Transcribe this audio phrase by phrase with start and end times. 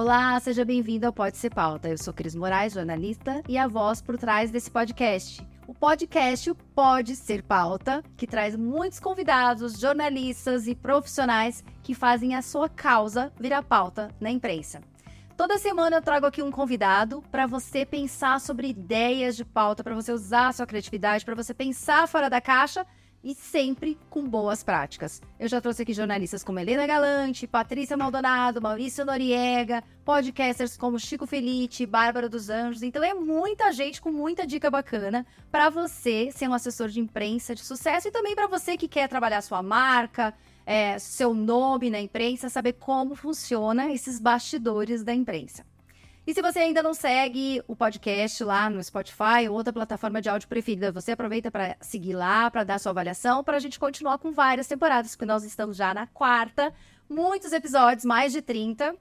[0.00, 1.88] Olá, seja bem-vindo ao Pode Ser Pauta.
[1.88, 5.44] Eu sou Cris Moraes, jornalista e a voz por trás desse podcast.
[5.66, 12.42] O podcast Pode Ser Pauta, que traz muitos convidados, jornalistas e profissionais que fazem a
[12.42, 14.80] sua causa virar pauta na imprensa.
[15.36, 19.96] Toda semana eu trago aqui um convidado para você pensar sobre ideias de pauta, para
[19.96, 22.86] você usar a sua criatividade, para você pensar fora da caixa
[23.22, 25.20] e sempre com boas práticas.
[25.38, 31.26] Eu já trouxe aqui jornalistas como Helena Galante, Patrícia Maldonado, Maurício Noriega, podcasters como Chico
[31.26, 32.82] Felite, Bárbara dos Anjos.
[32.82, 37.54] Então é muita gente com muita dica bacana para você ser um assessor de imprensa
[37.54, 40.32] de sucesso e também para você que quer trabalhar sua marca,
[40.64, 45.64] é, seu nome na imprensa, saber como funciona esses bastidores da imprensa.
[46.28, 50.28] E se você ainda não segue o podcast lá no Spotify ou outra plataforma de
[50.28, 54.18] áudio preferida, você aproveita para seguir lá, para dar sua avaliação, para a gente continuar
[54.18, 56.70] com várias temporadas, porque nós estamos já na quarta,
[57.08, 58.94] muitos episódios, mais de 30.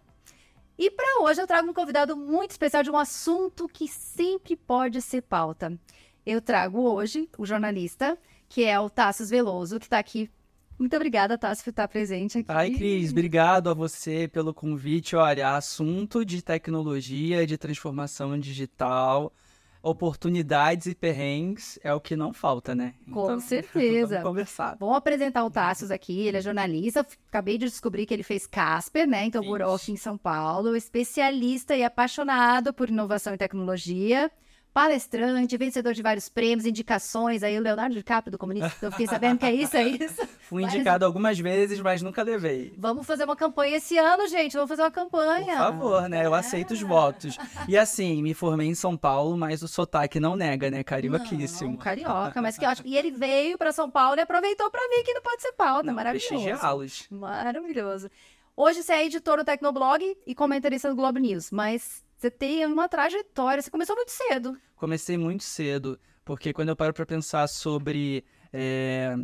[0.80, 5.02] E para hoje eu trago um convidado muito especial de um assunto que sempre pode
[5.02, 5.78] ser pauta.
[6.26, 10.32] Eu trago hoje o jornalista, que é o Tassos Veloso, que está aqui
[10.80, 12.52] muito obrigada, Tassi, por estar presente aqui.
[12.52, 15.16] Ai, Cris, obrigado a você pelo convite.
[15.16, 19.33] Olha, assunto de tecnologia, de transformação digital,
[19.81, 22.94] oportunidades e perrengues é o que não falta, né?
[23.11, 24.16] Com então, certeza.
[24.16, 24.78] Vamos conversar.
[24.80, 29.08] Vamos apresentar o Tassius aqui, ele é jornalista, acabei de descobrir que ele fez Casper,
[29.08, 29.25] né?
[29.25, 29.42] Então,
[29.73, 34.31] aqui em São Paulo, especialista e apaixonado por inovação e tecnologia
[34.78, 37.42] palestrante, vencedor de vários prêmios, indicações.
[37.42, 40.28] Aí o Leonardo DiCaprio do Comunista, eu fiquei sabendo que é isso, é isso.
[40.42, 41.08] Fui indicado mas...
[41.08, 42.75] algumas vezes, mas nunca levei.
[42.78, 44.53] Vamos fazer uma campanha esse ano, gente.
[44.53, 45.58] Vamos fazer uma campanha.
[45.58, 46.23] Por favor, né?
[46.23, 46.38] Eu é.
[46.38, 47.39] aceito os votos.
[47.67, 50.83] E assim, me formei em São Paulo, mas o sotaque não nega, né?
[50.83, 51.72] Carioquíssimo.
[51.72, 52.88] Não, carioca, mas que ótimo.
[52.88, 55.88] E ele veio para São Paulo e aproveitou para vir aqui no Pode Ser Pauta.
[55.88, 57.08] Não, Maravilhoso.
[57.09, 58.11] Maravilhoso.
[58.55, 62.90] Hoje você é editor do Tecnoblog e comentarista do Globo News, mas você tem uma
[62.90, 64.58] trajetória, você começou muito cedo.
[64.76, 69.16] Comecei muito cedo, porque quando eu paro para pensar sobre é,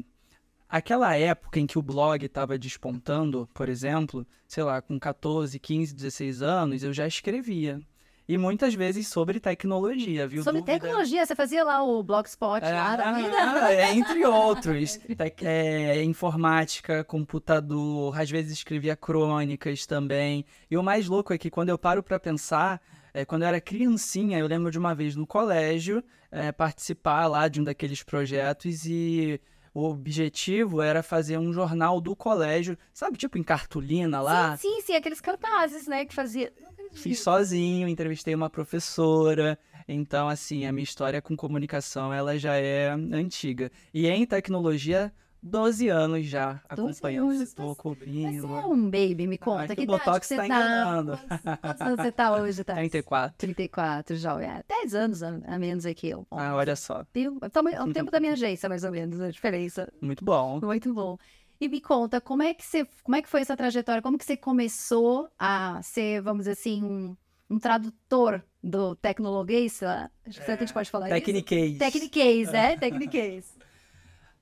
[0.70, 5.96] aquela época em que o blog estava despontando, por exemplo, sei lá, com 14, 15,
[5.96, 7.81] 16 anos, eu já escrevia.
[8.28, 10.44] E muitas vezes sobre tecnologia, viu?
[10.44, 10.80] Sobre Dúvida...
[10.80, 13.74] tecnologia, você fazia lá o Blogspot, é, lá da vida.
[13.74, 15.00] É, entre outros.
[15.42, 20.46] é, informática, computador, às vezes escrevia crônicas também.
[20.72, 22.82] E o mais louco é que quando eu paro para pensar,
[23.14, 26.02] é, quando eu era criancinha, eu lembro de uma vez no colégio
[26.32, 29.40] é, participar lá de um daqueles projetos e
[29.74, 34.56] o objetivo era fazer um jornal do colégio, sabe, tipo em cartolina lá?
[34.56, 36.54] Sim, sim, sim aqueles cartazes, né, que fazia.
[36.94, 39.58] Fiz sozinho, entrevistei uma professora.
[39.88, 43.72] Então, assim, a minha história com comunicação, ela já é antiga.
[43.94, 45.12] E em tecnologia,
[45.44, 48.48] 12 anos já acompanhando, estou cobrindo.
[48.48, 49.64] Você é um baby, me conta.
[49.64, 51.20] Ah, que, que Botox você tá enganando.
[51.59, 52.76] Quantos anos você tá hoje, tá?
[52.76, 53.38] 34.
[53.38, 54.42] 34, já.
[54.42, 56.10] É 10 anos a, a menos aqui.
[56.10, 56.25] Eu.
[56.31, 57.06] Ah, olha só.
[57.14, 59.92] É o tempo da minha agência, mais ou menos, a diferença.
[60.02, 60.62] Muito bom.
[60.64, 61.18] Muito bom.
[61.63, 64.01] E me conta, como é que você, como é que foi essa trajetória?
[64.01, 67.16] Como que você começou a ser, vamos dizer assim, um,
[67.50, 69.81] um tradutor do tecnologuês?
[69.81, 71.69] Acho que a gente pode falar Tecniquez.
[71.69, 71.79] isso.
[71.79, 72.50] Tecniquez.
[72.50, 72.75] Tecniquez, é?
[72.75, 73.57] Tecniquez.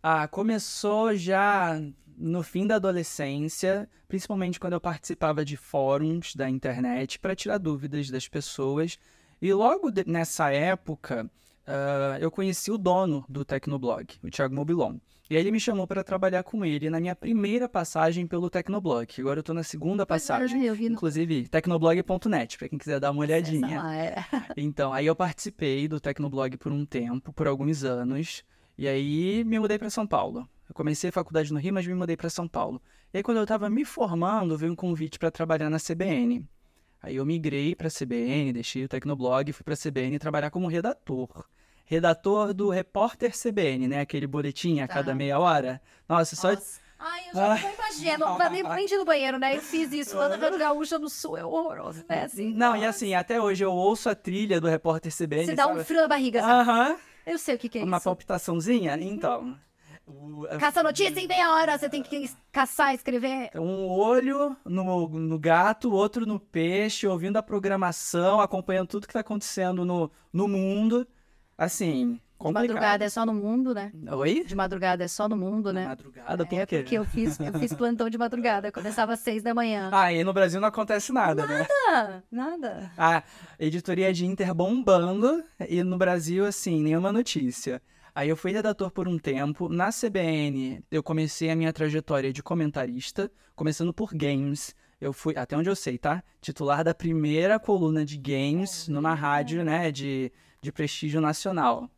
[0.01, 1.79] ah, começou já
[2.17, 8.09] no fim da adolescência, principalmente quando eu participava de fóruns da internet para tirar dúvidas
[8.09, 8.97] das pessoas.
[9.39, 11.29] E logo de, nessa época,
[11.71, 14.97] uh, eu conheci o dono do Tecnoblog, o Thiago Mobilon.
[15.31, 19.07] E aí ele me chamou para trabalhar com ele na minha primeira passagem pelo Tecnoblog.
[19.17, 20.65] Agora eu tô na segunda passagem.
[20.65, 20.95] Eu vi no...
[20.95, 23.81] Inclusive, tecnoblog.net, para quem quiser dar uma olhadinha.
[23.95, 24.15] É.
[24.57, 28.43] então, aí eu participei do Tecnoblog por um tempo, por alguns anos.
[28.77, 30.49] E aí me mudei para São Paulo.
[30.67, 32.81] Eu comecei a faculdade no Rio, mas me mudei para São Paulo.
[33.13, 36.45] E aí quando eu estava me formando, veio um convite para trabalhar na CBN.
[37.01, 40.51] Aí eu migrei para a CBN, deixei o Tecnoblog e fui para a CBN trabalhar
[40.51, 41.45] como redator
[41.91, 43.99] redator do Repórter CBN, né?
[43.99, 45.13] Aquele boletim a cada tá.
[45.13, 45.81] meia hora.
[46.07, 46.53] Nossa, só.
[46.53, 46.79] Nossa.
[46.97, 47.73] Ai, eu já ah.
[47.73, 48.17] imagino.
[48.19, 49.57] Não nem no banheiro, né?
[49.57, 51.35] Eu fiz isso lá no Gaúcha no Sul.
[51.35, 52.23] É horroroso, né?
[52.23, 52.77] Assim, não, nossa.
[52.77, 55.47] e assim, até hoje eu ouço a trilha do Repórter CBN.
[55.47, 56.69] Você dá um frio na barriga, sabe?
[56.69, 56.97] Aham.
[57.25, 58.07] Eu sei o que, que é Uma isso.
[58.07, 58.97] Uma palpitaçãozinha?
[58.97, 59.59] Então.
[60.59, 63.49] Caça notícia em meia hora, você tem que caçar, escrever.
[63.55, 69.19] Um olho no, no gato, outro no peixe, ouvindo a programação, acompanhando tudo que está
[69.19, 71.05] acontecendo no, no mundo.
[71.61, 72.63] Assim, complicado.
[72.63, 73.91] De madrugada é só no mundo, né?
[74.13, 74.43] Oi?
[74.43, 75.83] De madrugada é só no mundo, né?
[75.83, 76.77] De madrugada, por é quê?
[76.79, 79.91] Porque eu fiz, eu fiz plantão de madrugada, começava às seis da manhã.
[79.93, 81.67] Ah, e no Brasil não acontece nada, nada né?
[81.87, 82.91] Nada, nada.
[82.97, 83.21] A
[83.59, 87.79] editoria de Inter bombando e no Brasil, assim, nenhuma notícia.
[88.15, 89.69] Aí eu fui redator por um tempo.
[89.69, 94.73] Na CBN, eu comecei a minha trajetória de comentarista, começando por games.
[94.99, 96.23] eu fui, até onde eu sei, tá?
[96.41, 100.31] Titular da primeira coluna de games numa rádio, né, de,
[100.61, 101.89] de prestígio nacional.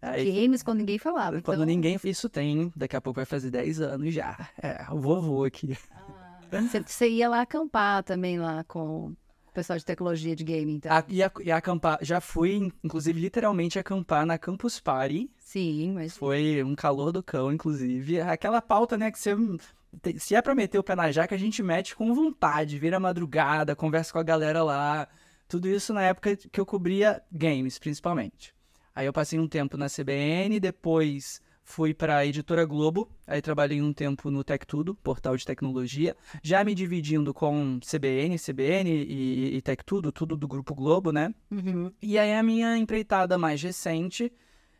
[0.00, 1.40] Aí, games quando ninguém falava.
[1.40, 1.66] Quando então...
[1.66, 1.98] ninguém.
[2.04, 4.48] Isso tem, daqui a pouco vai fazer 10 anos já.
[4.62, 5.76] É, o vovô aqui.
[5.90, 6.38] Ah,
[6.86, 10.92] você ia lá acampar também lá com o pessoal de tecnologia de game, então.
[10.92, 15.30] A, e, a, e acampar, já fui, inclusive, literalmente acampar na Campus Party.
[15.38, 16.16] Sim, mas.
[16.16, 18.20] Foi um calor do cão, inclusive.
[18.20, 19.34] Aquela pauta, né, que você
[20.18, 23.74] se é pra meter o pé na jaca, a gente mete com vontade, vira madrugada,
[23.74, 25.08] conversa com a galera lá.
[25.48, 28.54] Tudo isso na época que eu cobria games, principalmente.
[28.94, 33.82] Aí eu passei um tempo na CBN, depois fui para a Editora Globo, aí trabalhei
[33.82, 39.56] um tempo no Tech Tudo, portal de tecnologia, já me dividindo com CBN, CBN e,
[39.56, 41.34] e Tech Tudo, tudo do Grupo Globo, né?
[41.50, 41.92] Uhum.
[42.00, 44.32] E aí a minha empreitada mais recente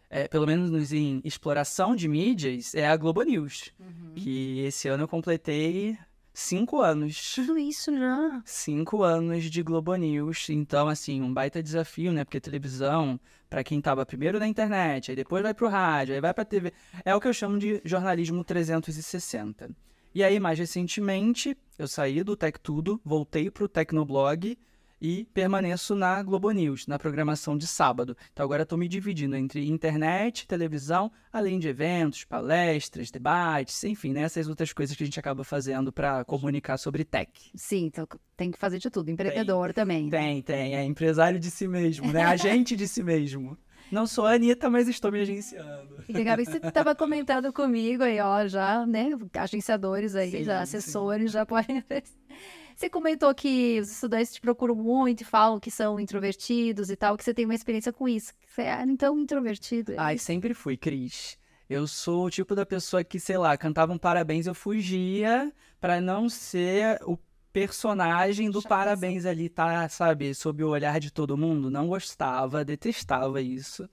[0.08, 3.72] é, pelo menos em exploração de mídias, é a Globo News.
[3.78, 4.14] Uhum.
[4.14, 5.98] Que esse ano eu completei
[6.36, 7.34] cinco anos.
[7.34, 8.42] Tudo isso já.
[8.44, 10.50] Cinco anos de Globo News.
[10.50, 12.24] Então, assim, um baita desafio, né?
[12.24, 13.18] Porque televisão,
[13.48, 16.72] para quem tava primeiro na internet, aí depois vai pro rádio, aí vai pra TV.
[17.04, 19.70] É o que eu chamo de jornalismo 360.
[20.14, 24.58] E aí, mais recentemente, eu saí do Tech Tudo, voltei pro Tecnoblog
[25.00, 28.16] e permaneço na Globo News, na programação de sábado.
[28.32, 34.22] Então agora estou me dividindo entre internet, televisão, além de eventos, palestras, debates, enfim, né,
[34.22, 37.30] essas outras coisas que a gente acaba fazendo para comunicar sobre tech.
[37.54, 38.06] Sim, então
[38.36, 40.08] tem que fazer de tudo, empreendedor tem, também.
[40.08, 43.56] Tem, tem, é empresário de si mesmo, né, agente de si mesmo.
[43.90, 46.02] Não sou a Anitta, mas estou me agenciando.
[46.08, 51.30] E Gabi, você estava comentando comigo aí, ó, já, né, agenciadores aí, sim, já assessores,
[51.30, 51.34] sim.
[51.34, 51.84] já podem...
[52.76, 57.16] Você comentou que os estudantes te procuram muito e falam que são introvertidos e tal,
[57.16, 58.34] que você tem uma experiência com isso.
[58.46, 59.92] Você é então introvertido.
[59.92, 61.38] É Ai, sempre fui, Cris.
[61.70, 65.50] Eu sou o tipo da pessoa que, sei lá, cantavam parabéns, eu fugia
[65.80, 67.18] para não ser o
[67.50, 71.70] personagem do parabéns ali, tá, sabe, sob o olhar de todo mundo.
[71.70, 73.88] Não gostava, detestava isso.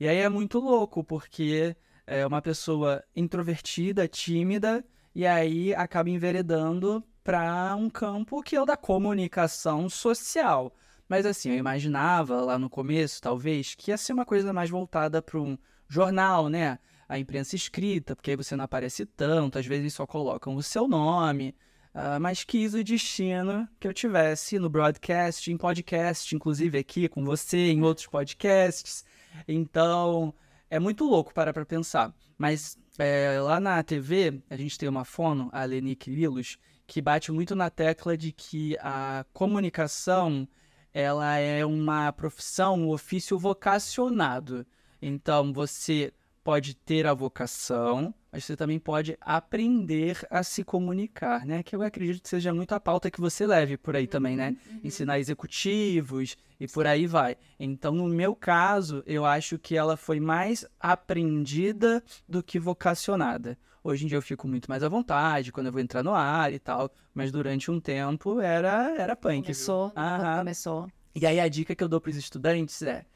[0.00, 4.84] E aí é muito louco, porque é uma pessoa introvertida, tímida,
[5.14, 10.72] e aí acaba enveredando para um campo que é o da comunicação social.
[11.08, 15.20] Mas assim, eu imaginava lá no começo, talvez, que ia ser uma coisa mais voltada
[15.20, 15.58] para um
[15.88, 16.78] jornal, né?
[17.08, 20.86] A imprensa escrita, porque aí você não aparece tanto, às vezes só colocam o seu
[20.86, 21.52] nome.
[21.92, 27.24] Uh, mas quis o destino que eu tivesse no broadcast, em podcast, inclusive aqui com
[27.24, 29.04] você, em outros podcasts.
[29.48, 30.32] Então,
[30.70, 32.14] é muito louco parar para pensar.
[32.38, 36.56] Mas é, lá na TV, a gente tem uma fono, a Lenique Lilos,
[36.86, 40.48] que bate muito na tecla de que a comunicação
[40.92, 44.66] ela é uma profissão, um ofício vocacionado.
[45.02, 46.12] Então, você
[46.42, 51.62] pode ter a vocação, mas você também pode aprender a se comunicar, né?
[51.62, 54.56] Que eu acredito que seja muito a pauta que você leve por aí também, né?
[54.70, 54.80] Uhum.
[54.84, 57.36] Ensinar executivos e por aí vai.
[57.58, 63.58] Então, no meu caso, eu acho que ela foi mais aprendida do que vocacionada.
[63.86, 66.52] Hoje em dia eu fico muito mais à vontade quando eu vou entrar no ar
[66.52, 69.42] e tal, mas durante um tempo era, era punk.
[69.42, 70.38] Começou, Aham.
[70.38, 70.90] começou.
[71.14, 73.06] E aí a dica que eu dou para os estudantes é: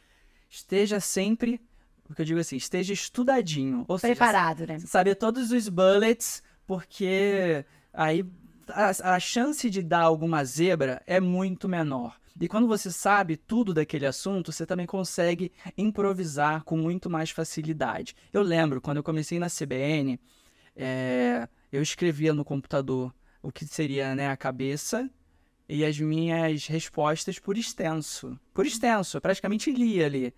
[0.49, 1.61] esteja sempre,
[2.08, 3.84] o que eu digo assim, esteja estudadinho.
[3.88, 4.78] Ou Preparado, seja, né?
[4.78, 8.25] Saber todos os bullets, porque aí
[8.69, 12.16] a, a chance de dar alguma zebra é muito menor.
[12.40, 18.14] E quando você sabe tudo daquele assunto, você também consegue improvisar com muito mais facilidade.
[18.33, 20.18] Eu lembro, quando eu comecei na CBN,
[20.76, 25.08] é, eu escrevia no computador o que seria né, a cabeça
[25.68, 28.38] e as minhas respostas por extenso.
[28.52, 30.34] Por extenso, eu praticamente lia ali.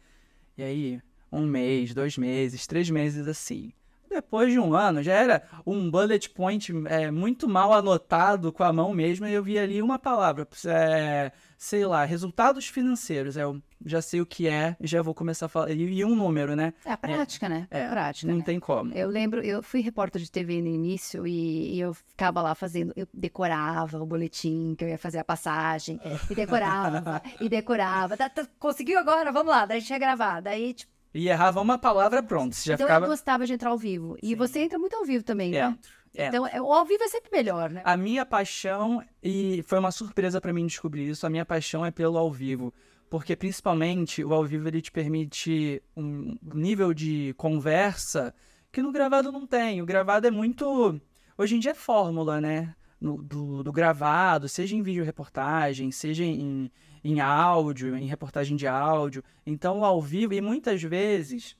[0.56, 3.72] E aí, um mês, dois meses, três meses assim.
[4.12, 8.72] Depois de um ano, já era um bullet point é, muito mal anotado com a
[8.72, 13.36] mão mesmo, e eu vi ali uma palavra, é, sei lá, resultados financeiros.
[13.38, 15.70] Eu já sei o que é, já vou começar a falar.
[15.70, 16.74] E, um número, né?
[16.84, 17.68] É a prática, é, né?
[17.70, 18.30] É, a prática.
[18.30, 18.44] Não né?
[18.44, 18.92] tem como.
[18.92, 22.92] Eu lembro, eu fui repórter de TV no início e, e, eu ficava lá fazendo,
[22.94, 25.98] eu decorava o boletim, que eu ia fazer a passagem,
[26.30, 28.16] e decorava, e decorava.
[28.16, 29.32] Tá, tá, conseguiu agora?
[29.32, 30.40] Vamos lá, daí a gente ia gravar.
[30.40, 32.54] Daí, tipo, e errava uma palavra, pronto.
[32.54, 33.06] Você já então ficava...
[33.06, 34.16] eu gostava de entrar ao vivo.
[34.22, 34.36] E Sim.
[34.36, 35.66] você entra muito ao vivo também, né?
[35.66, 35.90] Entro.
[36.14, 37.80] Então, é, o ao vivo é sempre melhor, né?
[37.84, 41.90] A minha paixão, e foi uma surpresa para mim descobrir isso, a minha paixão é
[41.90, 42.72] pelo ao vivo.
[43.08, 48.34] Porque, principalmente, o ao vivo ele te permite um nível de conversa
[48.70, 49.82] que no gravado não tem.
[49.82, 50.98] O gravado é muito.
[51.36, 52.74] Hoje em dia é fórmula, né?
[53.00, 56.70] No, do, do gravado, seja em vídeo reportagem, seja em,
[57.04, 59.22] em áudio, em reportagem de áudio.
[59.46, 61.56] Então, ao vivo, e muitas vezes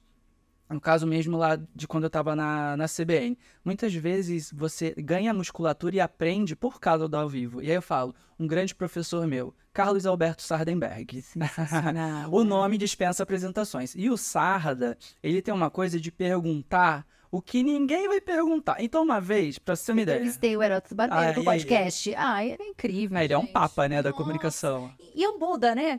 [0.73, 5.35] no caso mesmo lá de quando eu estava na, na CBN, muitas vezes você ganha
[5.35, 7.63] musculatura e aprende por causa do ao vivo.
[7.63, 11.23] E aí eu falo, um grande professor meu, Carlos Alberto Sardenberg.
[12.31, 13.95] o nome dispensa apresentações.
[13.95, 18.77] E o Sarda, ele tem uma coisa de perguntar o que ninguém vai perguntar.
[18.79, 20.17] Então, uma vez, pra você ter uma ideia.
[20.17, 22.15] Entrevistei o Heroto Barbeiro ah, no podcast.
[22.15, 23.19] Ah, ele é incrível.
[23.19, 24.23] Ele é um papa, né, da Nossa.
[24.23, 24.93] comunicação.
[25.15, 25.99] E um Buda, né?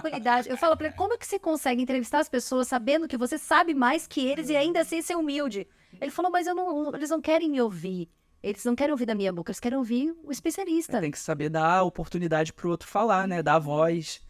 [0.00, 0.48] Qualidade.
[0.48, 3.36] Eu falo pra ele, como é que você consegue entrevistar as pessoas sabendo que você
[3.36, 5.66] sabe mais que eles e ainda assim ser humilde?
[6.00, 8.08] Ele falou, mas eu não, eles não querem me ouvir.
[8.40, 11.00] Eles não querem ouvir da minha boca, eles querem ouvir o especialista.
[11.00, 13.42] Tem que saber dar oportunidade pro outro falar, né?
[13.42, 14.20] Dar voz.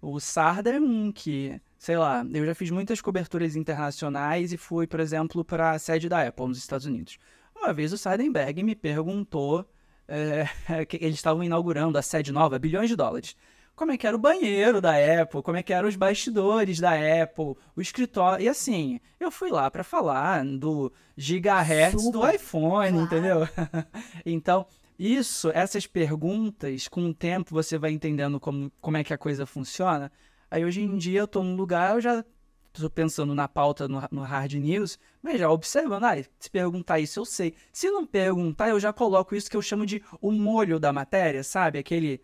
[0.00, 4.86] O Sarda é um que sei lá, eu já fiz muitas coberturas internacionais e fui,
[4.86, 7.18] por exemplo, para a sede da Apple nos Estados Unidos.
[7.54, 9.68] Uma vez o Seidenberg me perguntou,
[10.08, 10.46] é,
[10.86, 13.36] que eles estavam inaugurando a sede nova, bilhões de dólares.
[13.74, 16.92] Como é que era o banheiro da Apple, como é que eram os bastidores da
[17.22, 18.42] Apple, o escritório.
[18.42, 22.18] E assim, eu fui lá para falar do gigahertz Super.
[22.18, 23.40] do iPhone, entendeu?
[24.24, 24.66] então,
[24.98, 29.44] isso, essas perguntas, com o tempo você vai entendendo como, como é que a coisa
[29.44, 30.10] funciona.
[30.50, 32.24] Aí hoje em dia eu tô num lugar, eu já
[32.72, 37.20] tô pensando na pauta no, no hard news, mas já observando, ah, se perguntar isso
[37.20, 37.54] eu sei.
[37.72, 41.42] Se não perguntar, eu já coloco isso que eu chamo de o molho da matéria,
[41.42, 41.78] sabe?
[41.78, 42.20] Aquele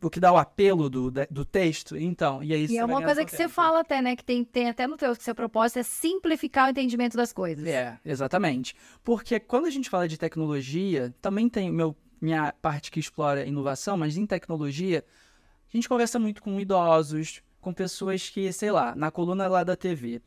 [0.00, 1.96] o que dá o apelo do, do texto.
[1.96, 2.72] Então, e é isso.
[2.72, 4.14] E é uma coisa que você fala até, né?
[4.14, 7.66] Que tem, tem até no teu seu propósito é simplificar o entendimento das coisas.
[7.66, 8.74] É, exatamente.
[9.02, 13.96] Porque quando a gente fala de tecnologia, também tem meu, minha parte que explora inovação,
[13.96, 15.04] mas em tecnologia,
[15.72, 19.76] a gente conversa muito com idosos, com pessoas que, sei lá, na coluna lá da
[19.76, 20.22] TV.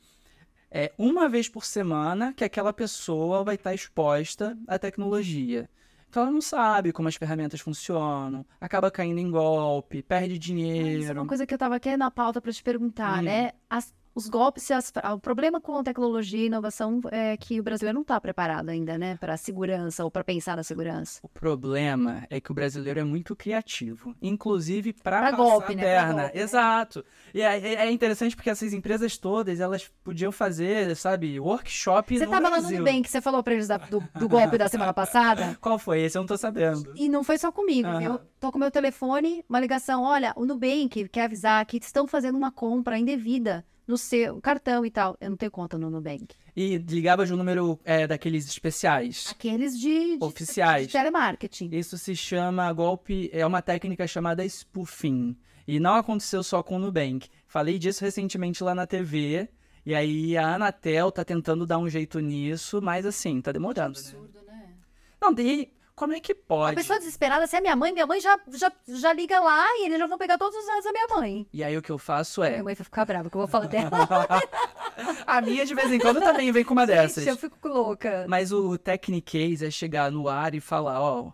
[0.69, 5.67] É uma vez por semana que aquela pessoa vai estar exposta à tecnologia.
[6.07, 10.99] Então ela não sabe como as ferramentas funcionam, acaba caindo em golpe, perde dinheiro.
[11.07, 13.23] Mas uma coisa que eu estava aqui na pauta para te perguntar, hum.
[13.23, 13.53] né?
[13.69, 17.95] As, os golpes, as, o problema com a tecnologia e inovação é que o brasileiro
[17.95, 21.19] não está preparado ainda, né, para segurança ou para pensar na segurança.
[21.23, 25.83] O problema é que o brasileiro é muito criativo, inclusive para golpe, né?
[25.83, 26.23] Perna.
[26.23, 26.43] Golpe, né?
[26.43, 27.05] Exato.
[27.33, 32.25] E é, é, é, interessante porque essas empresas todas elas podiam fazer, sabe, workshop Você
[32.25, 32.51] no Brasil.
[32.51, 35.57] falando bem que você falou para eles da, do, do, golpe da semana passada?
[35.61, 36.01] Qual foi?
[36.01, 36.93] Esse eu não tô sabendo.
[36.95, 37.99] E não foi só comigo, uhum.
[37.99, 38.19] viu?
[38.39, 42.51] Tô com meu telefone, uma ligação, olha, o Nubank quer avisar que estão fazendo uma
[42.51, 45.17] compra indevida no seu cartão e tal.
[45.19, 46.33] Eu não tenho conta no Nubank.
[46.55, 49.27] E ligava de um número é, daqueles especiais.
[49.29, 50.87] Aqueles de, de oficiais.
[50.87, 51.69] De telemarketing.
[51.73, 55.37] Isso se chama golpe, é uma técnica chamada spoofing.
[55.67, 57.27] E não aconteceu só com o Nubank.
[57.45, 59.49] Falei disso recentemente lá na TV.
[59.85, 63.99] E aí a Anatel tá tentando dar um jeito nisso, mas assim, tá demorando.
[63.99, 64.09] Que né?
[64.09, 64.53] absurdo, né?
[64.53, 64.73] né?
[65.21, 65.69] Não, e
[66.01, 66.73] como é que pode?
[66.73, 69.85] A pessoa desesperada, se é minha mãe, minha mãe já, já, já liga lá e
[69.85, 71.47] eles já vão pegar todos os dados da minha mãe.
[71.53, 72.49] E aí o que eu faço é.
[72.49, 73.91] Minha mãe vai ficar brava que eu vou falar dela.
[75.27, 77.27] a minha, de vez em quando, também vem com uma dessas.
[77.27, 78.25] eu fico louca.
[78.27, 81.31] Mas o Technicase é chegar no ar e falar, ó.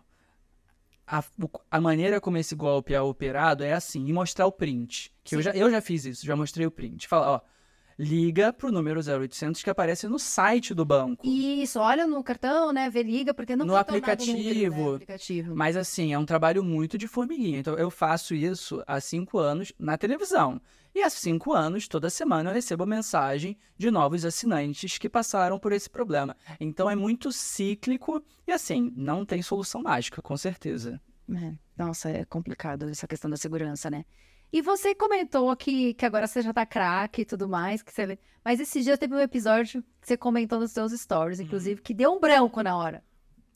[1.06, 1.24] A,
[1.70, 5.10] a maneira como esse golpe é operado é assim, e mostrar o print.
[5.24, 7.08] Que eu já, eu já fiz isso, já mostrei o print.
[7.08, 7.57] Fala, ó
[7.98, 11.26] liga pro número 0800 que aparece no site do banco.
[11.26, 12.88] Isso, olha no cartão, né?
[12.88, 14.94] Vê liga, porque não no aplicativo, número, né?
[14.94, 15.56] aplicativo.
[15.56, 17.58] Mas assim, é um trabalho muito de formiguinha.
[17.58, 20.60] Então eu faço isso há cinco anos na televisão.
[20.94, 25.72] E há cinco anos, toda semana, eu recebo mensagem de novos assinantes que passaram por
[25.72, 26.36] esse problema.
[26.58, 31.00] Então é muito cíclico e assim, não tem solução mágica, com certeza.
[31.30, 31.52] É.
[31.76, 34.04] Nossa, é complicado essa questão da segurança, né?
[34.52, 38.18] E você comentou que, que agora você já tá craque e tudo mais, que você...
[38.44, 42.12] mas esse dia teve um episódio que você comentou nos seus stories, inclusive, que deu
[42.12, 43.04] um branco na hora.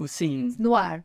[0.07, 0.55] Sim.
[0.59, 1.05] No ar.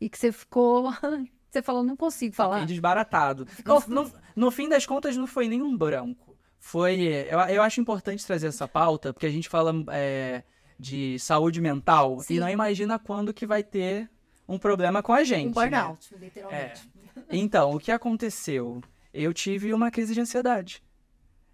[0.00, 0.90] E que você ficou.
[1.50, 2.60] Você falou, não consigo falar.
[2.60, 3.44] Fiquei desbaratado.
[3.44, 3.82] Ficou...
[3.88, 6.36] No, no, no, fim das contas, não foi nenhum branco.
[6.60, 7.02] Foi.
[7.28, 10.44] Eu, eu acho importante trazer essa pauta, porque a gente fala é,
[10.78, 12.34] de saúde mental Sim.
[12.34, 14.08] e não imagina quando que vai ter
[14.48, 15.48] um problema com a gente.
[15.48, 16.18] Um burnout, né?
[16.20, 16.88] literalmente.
[17.16, 17.22] É.
[17.36, 18.80] Então, o que aconteceu?
[19.12, 20.82] Eu tive uma crise de ansiedade.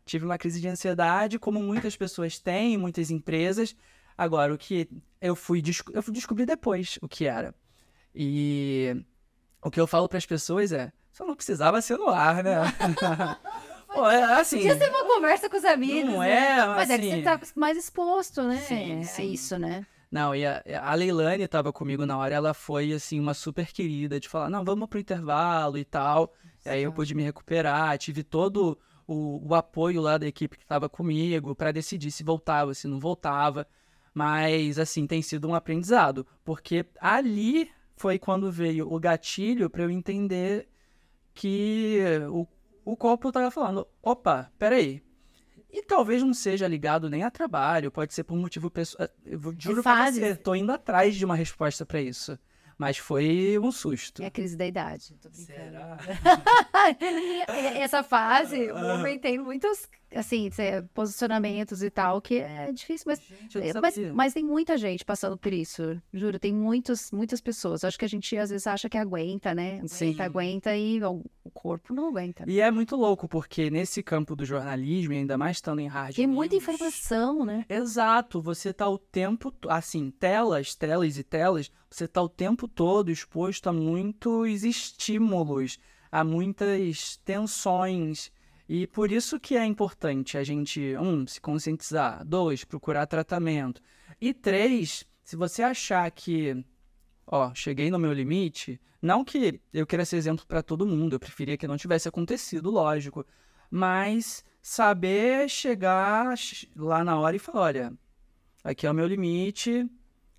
[0.04, 3.74] Tive uma crise de ansiedade, como muitas pessoas têm, muitas empresas.
[4.16, 4.88] Agora, o que
[5.20, 7.54] eu fui, eu fui descobrir depois o que era.
[8.14, 9.04] E
[9.62, 12.56] o que eu falo para as pessoas é: só não precisava ser no ar, né?
[13.92, 16.12] Pô, é, assim, Podia ser uma conversa com os amigos.
[16.12, 16.30] Não né?
[16.30, 18.58] é, mas, mas assim, é que você tá mais exposto, né?
[18.58, 19.22] Sim, é sim.
[19.22, 19.86] É isso, né?
[20.10, 24.20] Não, e a, a Leilane estava comigo na hora, ela foi, assim, uma super querida
[24.20, 26.32] de falar, não, vamos pro intervalo e tal.
[26.66, 30.64] E aí eu pude me recuperar, tive todo o, o apoio lá da equipe que
[30.64, 33.66] estava comigo para decidir se voltava, se não voltava.
[34.12, 39.90] Mas, assim, tem sido um aprendizado, porque ali foi quando veio o gatilho para eu
[39.90, 40.68] entender
[41.34, 42.46] que o,
[42.84, 45.02] o corpo estava falando: opa, peraí,
[45.70, 49.08] E talvez não seja ligado nem a trabalho, pode ser por motivo pessoal.
[49.24, 52.38] Eu juro pra você, tô indo atrás de uma resposta pra isso.
[52.78, 54.22] Mas foi um susto.
[54.22, 55.14] É a crise da idade.
[55.20, 55.60] Tô brincando.
[55.70, 55.96] Será?
[57.80, 58.94] Essa fase, o Ah.
[58.94, 60.50] homem tem muitos, assim,
[60.92, 65.36] posicionamentos e tal, que é difícil, mas, Gente, é, mas, mas tem muita gente passando
[65.38, 66.00] por isso.
[66.12, 67.82] Juro, tem muitos, muitas pessoas.
[67.84, 69.76] Acho que a gente às vezes acha que aguenta, né?
[69.76, 70.20] Aguenta, Sim.
[70.20, 71.00] aguenta e
[71.56, 72.44] corpo não aguenta.
[72.46, 76.14] E é muito louco, porque nesse campo do jornalismo, e ainda mais estando em hard
[76.14, 77.64] Tem muita news, informação, né?
[77.68, 83.10] Exato, você tá o tempo, assim, telas, telas e telas, você tá o tempo todo
[83.10, 85.78] exposto a muitos estímulos,
[86.12, 88.30] a muitas tensões.
[88.68, 93.80] E por isso que é importante a gente, um, se conscientizar, dois, procurar tratamento.
[94.20, 96.64] E três, se você achar que,
[97.26, 101.20] ó, cheguei no meu limite, não que eu queira ser exemplo para todo mundo, eu
[101.20, 103.24] preferia que não tivesse acontecido, lógico,
[103.70, 107.92] mas saber chegar ch- lá na hora e falar, olha,
[108.64, 109.88] aqui é o meu limite,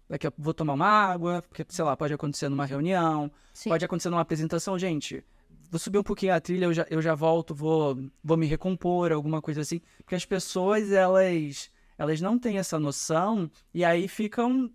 [0.09, 3.69] daqui a pouco vou tomar uma água, porque, sei lá, pode acontecer numa reunião, Sim.
[3.69, 5.23] pode acontecer numa apresentação, gente,
[5.69, 9.11] vou subir um pouquinho a trilha, eu já, eu já volto, vou, vou me recompor,
[9.11, 14.69] alguma coisa assim, porque as pessoas, elas, elas não têm essa noção e aí ficam,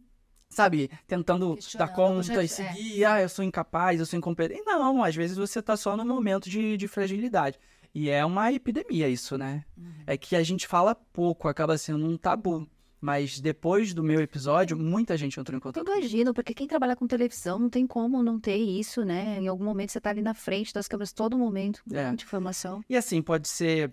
[0.52, 2.44] sabe, tentando dar conta já- é.
[2.44, 4.62] e seguir, ah, eu sou incapaz, eu sou incompetente.
[4.64, 7.59] Não, às vezes você tá só no momento de, de fragilidade.
[7.94, 9.64] E é uma epidemia isso, né?
[10.06, 12.66] É que a gente fala pouco, acaba sendo um tabu.
[13.04, 15.85] Mas depois do meu episódio, muita gente entrou em Eu contato.
[15.85, 19.38] imagino, porque quem trabalha com televisão não tem como não ter isso, né?
[19.40, 22.06] Em algum momento você tá ali na frente das câmeras todo momento, É.
[22.06, 22.80] muita informação.
[22.88, 23.92] E assim, pode ser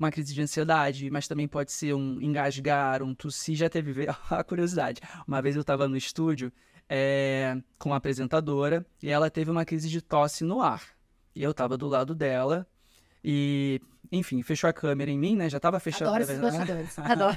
[0.00, 3.54] uma crise de ansiedade, mas também pode ser um engasgar, um tossir.
[3.56, 5.00] Já teve ve- a curiosidade.
[5.28, 6.52] Uma vez eu estava no estúdio
[6.88, 10.82] é, com uma apresentadora e ela teve uma crise de tosse no ar.
[11.34, 12.66] E eu estava do lado dela
[13.22, 13.80] e,
[14.10, 15.48] enfim, fechou a câmera em mim, né?
[15.48, 16.10] Já estava fechando.
[16.10, 16.98] Adoro esses bastidores.
[16.98, 17.36] Adoro.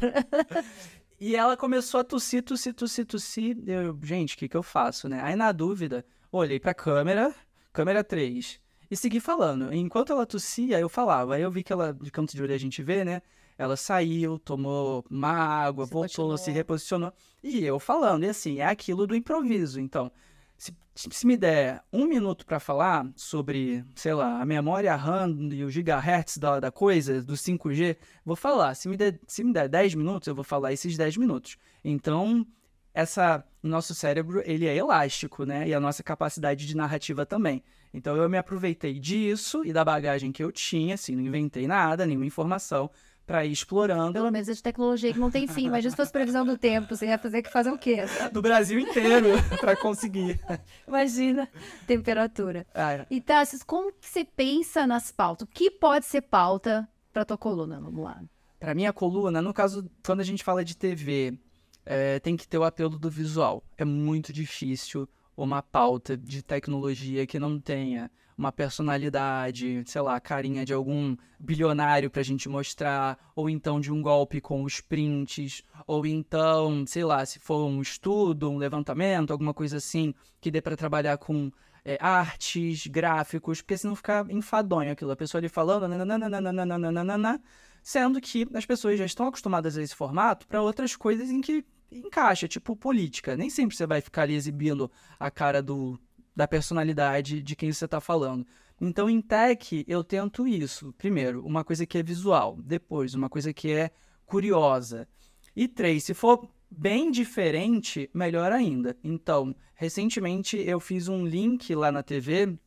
[1.20, 3.58] E ela começou a tossir, tossir, tossir, tossir.
[3.68, 5.22] Eu, gente, o que que eu faço, né?
[5.22, 7.34] Aí, na dúvida, olhei pra câmera,
[7.72, 8.60] câmera 3,
[8.94, 9.74] e segui falando.
[9.74, 11.36] Enquanto ela tossia, eu falava.
[11.36, 13.24] Aí eu vi que ela, de canto de olho a gente vê, né?
[13.58, 16.38] Ela saiu, tomou uma água, Se voltou, continuou.
[16.38, 17.12] se reposicionou.
[17.42, 18.24] E eu falando.
[18.24, 19.80] E assim, é aquilo do improviso.
[19.80, 20.12] Então,
[20.58, 25.64] se, se me der um minuto pra falar sobre, sei lá, a memória RAM e
[25.64, 28.76] o gigahertz da, da coisa, do 5G, vou falar.
[28.76, 31.58] Se me, der, se me der 10 minutos, eu vou falar esses 10 minutos.
[31.84, 32.46] Então,
[32.94, 35.68] essa, o nosso cérebro, ele é elástico, né?
[35.68, 37.64] E a nossa capacidade de narrativa também.
[37.94, 42.06] Então, eu me aproveitei disso e da bagagem que eu tinha, assim, não inventei nada,
[42.06, 42.90] nenhuma informação,
[43.26, 45.68] para ir explorando Pelo menos é de tecnologia que não tem fim.
[45.68, 48.04] Imagina se fosse previsão do tempo, você ia fazer que fazer o quê?
[48.32, 49.28] do Brasil inteiro
[49.62, 50.40] para conseguir.
[50.88, 51.48] Imagina,
[51.88, 52.66] temperatura.
[52.74, 55.48] Ah, E Tassis, como que você pensa nas pautas?
[55.48, 57.80] O que pode ser pauta para tua coluna?
[57.80, 58.22] Vamos lá.
[58.60, 61.38] Para minha coluna, no caso, quando a gente fala de TV,
[61.86, 63.64] é, tem que ter o apelo do visual.
[63.78, 70.66] É muito difícil uma pauta de tecnologia que não tenha uma personalidade, sei lá, carinha
[70.66, 76.06] de algum bilionário pra gente mostrar, ou então de um golpe com os prints, ou
[76.06, 80.76] então, sei lá, se for um estudo, um levantamento, alguma coisa assim, que dê pra
[80.76, 81.52] trabalhar com
[81.86, 85.12] é, artes, gráficos, porque senão fica enfadonho aquilo.
[85.12, 87.42] A pessoa ali falando, nananana,
[87.84, 91.66] sendo que as pessoas já estão acostumadas a esse formato para outras coisas em que
[91.94, 93.36] encaixa, tipo política.
[93.36, 96.00] Nem sempre você vai ficar ali exibindo a cara do,
[96.36, 98.46] da personalidade de quem você está falando.
[98.80, 100.94] Então, em tech, eu tento isso.
[100.98, 102.58] Primeiro, uma coisa que é visual.
[102.62, 103.92] Depois, uma coisa que é
[104.26, 105.08] curiosa.
[105.56, 108.98] E três, se for bem diferente, melhor ainda.
[109.04, 112.58] Então, recentemente eu fiz um link lá na TV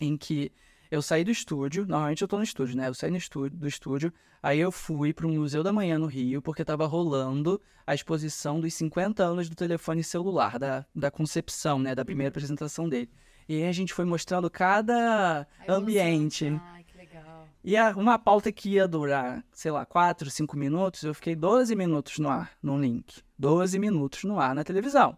[0.00, 0.50] em que
[0.92, 2.86] eu saí do estúdio, normalmente eu tô no estúdio, né?
[2.88, 6.06] Eu saí no estúdio, do estúdio, aí eu fui para o Museu da Manhã no
[6.06, 11.78] Rio, porque tava rolando a exposição dos 50 anos do telefone celular, da, da concepção,
[11.78, 11.94] né?
[11.94, 13.10] Da primeira apresentação dele.
[13.48, 16.60] E aí a gente foi mostrando cada ambiente.
[16.74, 17.48] Ai, que legal.
[17.64, 21.74] E a- uma pauta que ia durar, sei lá, 4, 5 minutos, eu fiquei 12
[21.74, 23.22] minutos no ar, num link.
[23.38, 25.16] 12 minutos no ar na televisão.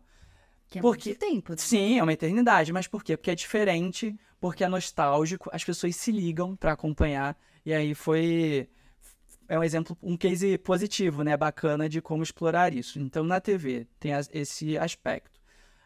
[0.68, 1.50] Que é Porque- muito tempo.
[1.52, 1.56] né?
[1.58, 3.16] Sim, é uma eternidade, mas por quê?
[3.16, 8.68] Porque é diferente, porque é nostálgico, as pessoas se ligam pra acompanhar, e aí foi.
[9.48, 11.34] É um exemplo, um case positivo, né?
[11.34, 13.00] Bacana de como explorar isso.
[13.00, 15.40] Então, na TV, tem esse aspecto.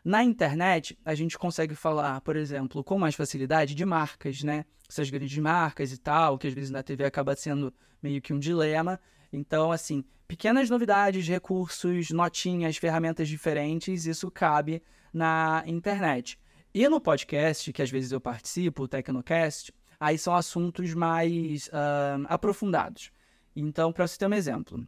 [0.05, 4.64] Na internet, a gente consegue falar, por exemplo, com mais facilidade de marcas, né?
[4.90, 8.40] Essas grandes marcas e tal, que às vezes na TV acaba sendo meio que um
[8.40, 8.99] dilema.
[9.33, 16.37] Então, assim, pequenas novidades, recursos, notinhas, ferramentas diferentes, isso cabe na internet.
[16.74, 22.18] E no podcast, que às vezes eu participo, o Tecnocast, aí são assuntos mais ah,
[22.28, 23.11] aprofundados.
[23.57, 24.87] Então, para você ter um exemplo,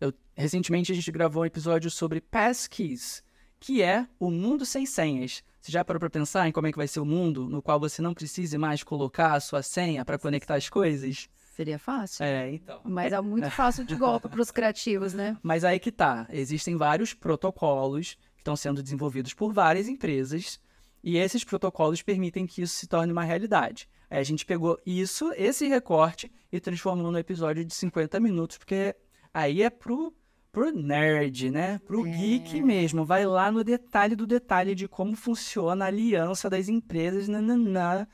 [0.00, 3.22] eu, recentemente a gente gravou um episódio sobre passkeys,
[3.60, 5.42] que é o mundo sem senhas.
[5.60, 7.78] Você já parou para pensar em como é que vai ser o mundo no qual
[7.78, 11.28] você não precise mais colocar a sua senha para conectar as coisas?
[11.54, 12.24] Seria fácil.
[12.24, 12.80] É, então.
[12.84, 15.36] Mas é muito fácil de golpe para os criativos, né?
[15.42, 16.26] Mas aí que tá.
[16.30, 20.60] Existem vários protocolos que estão sendo desenvolvidos por várias empresas
[21.08, 23.88] e esses protocolos permitem que isso se torne uma realidade.
[24.10, 28.92] Aí a gente pegou isso, esse recorte, e transformou num episódio de 50 minutos, porque
[29.32, 30.12] aí é pro,
[30.50, 31.78] pro nerd, né?
[31.86, 32.10] Pro É.
[32.10, 33.04] geek mesmo.
[33.04, 37.28] Vai lá no detalhe do detalhe de como funciona a aliança das empresas.
[37.28, 38.04] Nananã.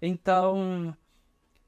[0.00, 0.96] Então,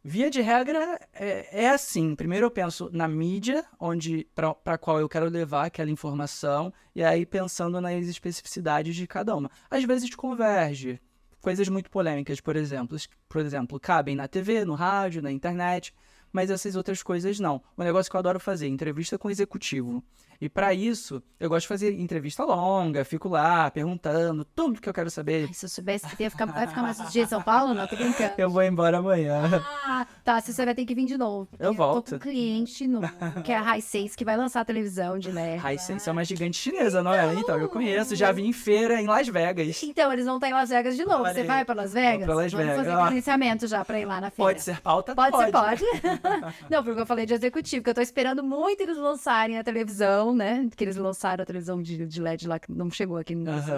[0.09, 2.17] via de regra, é, é assim.
[2.17, 7.05] Primeiro eu penso na mídia, onde para a qual eu quero levar aquela informação, e
[7.05, 9.51] aí pensando nas especificidades de cada uma.
[9.71, 10.99] Às vezes converge.
[11.43, 12.97] Coisas muito polêmicas, por exemplo,
[13.29, 15.95] por exemplo, cabem na TV, no rádio, na internet,
[16.33, 17.63] mas essas outras coisas não.
[17.77, 20.03] Um negócio que eu adoro fazer, entrevista com executivo.
[20.41, 24.93] E para isso, eu gosto de fazer entrevista longa, fico lá perguntando tudo que eu
[24.95, 25.47] quero saber.
[25.49, 27.75] Ai, se eu soubesse que ia ficar, vai ficar mais uns dias em São Paulo,
[27.75, 28.35] não, tô brincando.
[28.39, 29.65] Eu vou embora amanhã.
[29.85, 31.49] Ah, tá, se você vai ter que vir de novo.
[31.59, 32.11] Eu tô volto.
[32.11, 33.09] com um cliente novo,
[33.45, 35.57] que é a Hisense, que vai lançar a televisão de né?
[35.75, 37.35] Hisense é uma gigante chinesa, não é?
[37.35, 39.83] Então, eu conheço, já vi em feira em Las Vegas.
[39.83, 41.25] Então, eles vão estar em Las Vegas de novo.
[41.25, 41.47] Olha Você aí.
[41.47, 42.25] vai para Las Vegas?
[42.25, 42.85] pra Las Vamos Vegas.
[42.87, 43.07] fazer Ó.
[43.07, 44.51] credenciamento já para ir lá na feira.
[44.53, 45.15] Pode ser pauta?
[45.17, 45.85] Pode, ser, pode.
[46.71, 50.28] não, porque eu falei de executivo, que eu tô esperando muito eles lançarem a televisão,
[50.35, 50.69] né?
[50.77, 53.75] Que eles lançaram a televisão de, de LED lá, que não chegou aqui no Brasil.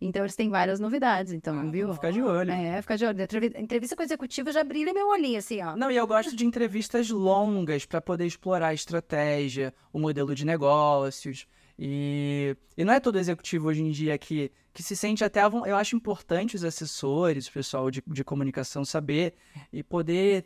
[0.00, 1.94] Então eles têm várias novidades, então, Ah, viu?
[1.94, 2.50] ficar de olho.
[2.50, 3.22] É, ficar de olho.
[3.22, 5.74] Entrevi- Entrevista com o executivo já brilha meu olhinho, assim, ó.
[5.76, 10.44] Não, e eu gosto de entrevistas longas para poder explorar a estratégia, o modelo de
[10.44, 11.46] negócios.
[11.78, 15.42] E, e não é todo executivo hoje em dia que, que se sente até.
[15.42, 19.34] Eu acho importante os assessores, o pessoal de, de comunicação saber
[19.72, 20.44] e poder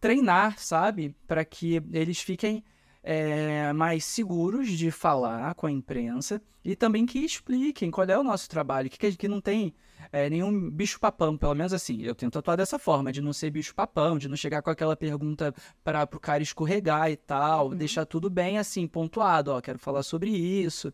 [0.00, 1.14] treinar, sabe?
[1.26, 2.62] Para que eles fiquem
[3.08, 8.24] é, mais seguros de falar com a imprensa e também que expliquem qual é o
[8.24, 9.72] nosso trabalho, que, que não tem
[10.10, 12.02] é, nenhum bicho-papão, pelo menos assim.
[12.02, 15.54] Eu tento atuar dessa forma, de não ser bicho-papão, de não chegar com aquela pergunta
[15.84, 19.52] para o cara escorregar e tal, deixar tudo bem assim, pontuado.
[19.52, 20.92] Ó, quero falar sobre isso,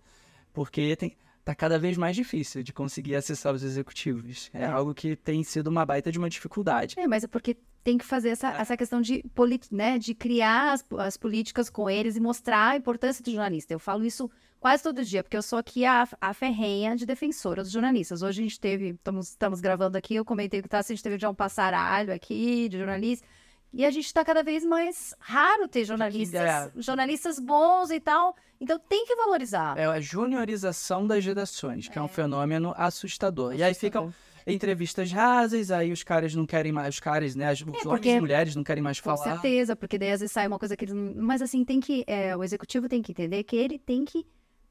[0.53, 4.51] porque tem, tá cada vez mais difícil de conseguir acessar os executivos.
[4.53, 4.67] É, É.
[4.67, 6.95] algo que tem sido uma baita de uma dificuldade.
[6.99, 9.25] É, mas é porque tem que fazer essa, essa questão de,
[9.71, 13.73] né, de criar as, as políticas com eles e mostrar a importância do jornalista.
[13.73, 17.63] Eu falo isso quase todo dia, porque eu sou aqui a, a ferrenha de defensora
[17.63, 18.23] dos jornalistas.
[18.23, 21.19] Hoje a gente teve, estamos, estamos gravando aqui, eu comentei que tá, a gente teve
[21.19, 23.29] já um passaralho aqui de jornalistas.
[23.75, 26.71] E a gente está cada vez mais raro ter jornalistas, é.
[26.77, 28.37] jornalistas bons e tal.
[28.61, 29.77] Então tem que valorizar.
[29.79, 33.55] É a juniorização das gerações, que é, um fenômeno assustador.
[33.55, 34.13] E aí ficam
[34.47, 38.21] entrevistas rasas, aí os caras não querem mais, os caras, né, as, os homens e
[38.21, 39.35] mulheres não querem mais Com falar.
[39.35, 41.15] certeza, porque daí às vezes sai uma coisa que eles não...
[41.17, 42.05] Mas assim, tem que...
[42.07, 44.27] é, o executivo tem que entender que ele tem que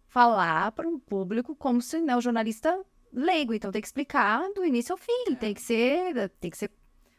[0.07, 2.77] falar para um público como se né, o jornalista
[3.13, 3.53] leigo.
[3.53, 5.35] Então tem que explicar do início ao fim.
[5.39, 6.29] Tem que ser...
[6.39, 6.71] Tem que ser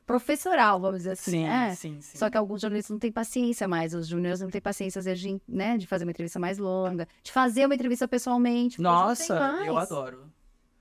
[0.04, 1.30] professoral, vamos dizer assim.
[1.30, 1.74] Sim, né?
[1.74, 2.18] sim, sim.
[2.18, 3.94] Só que alguns jornalistas não têm paciência mais.
[3.94, 7.06] Os júniores não têm paciência, às vezes, de, né, de fazer uma entrevista mais longa,
[7.22, 8.80] de fazer uma entrevista pessoalmente.
[8.80, 9.34] Nossa,
[9.64, 10.30] eu adoro.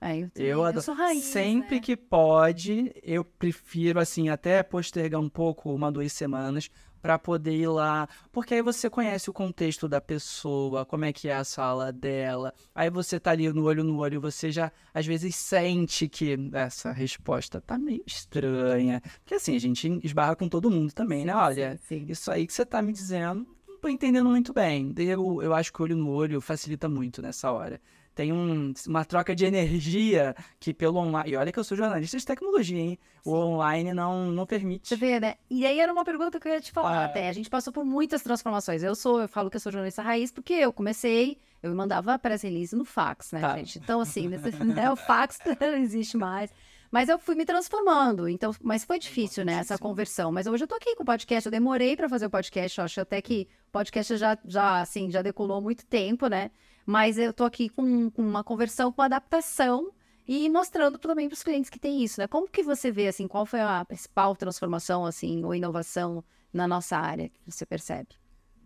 [0.02, 0.92] É, eu, Eu eu adoro.
[0.94, 1.80] raiz, Sempre né?
[1.80, 6.68] que pode, eu prefiro, assim, até postergar um pouco, uma, duas semanas,
[7.00, 8.08] para poder ir lá.
[8.30, 12.52] Porque aí você conhece o contexto da pessoa, como é que é a sala dela.
[12.74, 16.92] Aí você tá ali no olho no olho, você já, às vezes, sente que essa
[16.92, 19.00] resposta tá meio estranha.
[19.20, 21.34] Porque, assim, a gente esbarra com todo mundo também, né?
[21.34, 22.06] Olha, Sim, sim.
[22.08, 24.94] isso aí que você tá me dizendo, não tô entendendo muito bem.
[24.96, 27.80] Eu, eu acho que olho no olho facilita muito nessa hora.
[28.14, 31.30] Tem um- uma troca de energia que pelo online.
[31.30, 32.98] E olha que eu sou jornalista de tecnologia, hein?
[33.24, 34.88] O online não, não permite.
[34.88, 35.36] Você vê, né?
[35.48, 37.04] E aí era uma pergunta que eu ia te falar Ah.
[37.06, 37.28] até.
[37.28, 38.82] A gente passou por muitas transformações.
[38.82, 42.42] Eu sou, eu falo que eu sou jornalista raiz porque eu comecei, eu mandava press
[42.42, 43.56] release no fax, né, Tá.
[43.56, 43.78] gente?
[43.78, 44.28] Então, assim,
[44.86, 46.50] né, o fax não existe mais.
[46.90, 50.30] Mas eu fui me transformando, então, mas foi difícil, né, essa conversão.
[50.30, 52.84] Mas hoje eu tô aqui com o podcast, eu demorei para fazer o podcast, eu
[52.84, 56.50] acho até que o podcast já, já, assim, já decolou há muito tempo, né?
[56.84, 59.92] Mas eu tô aqui com, com uma conversão, com adaptação
[60.26, 62.26] e mostrando também para os clientes que tem isso, né?
[62.26, 66.96] Como que você vê, assim, qual foi a principal transformação, assim, ou inovação na nossa
[66.96, 68.08] área que você percebe?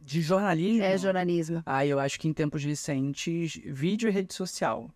[0.02, 0.82] De jornalismo.
[0.82, 1.62] É jornalismo.
[1.66, 4.90] Ah, eu acho que em tempos recentes, vídeo e rede social.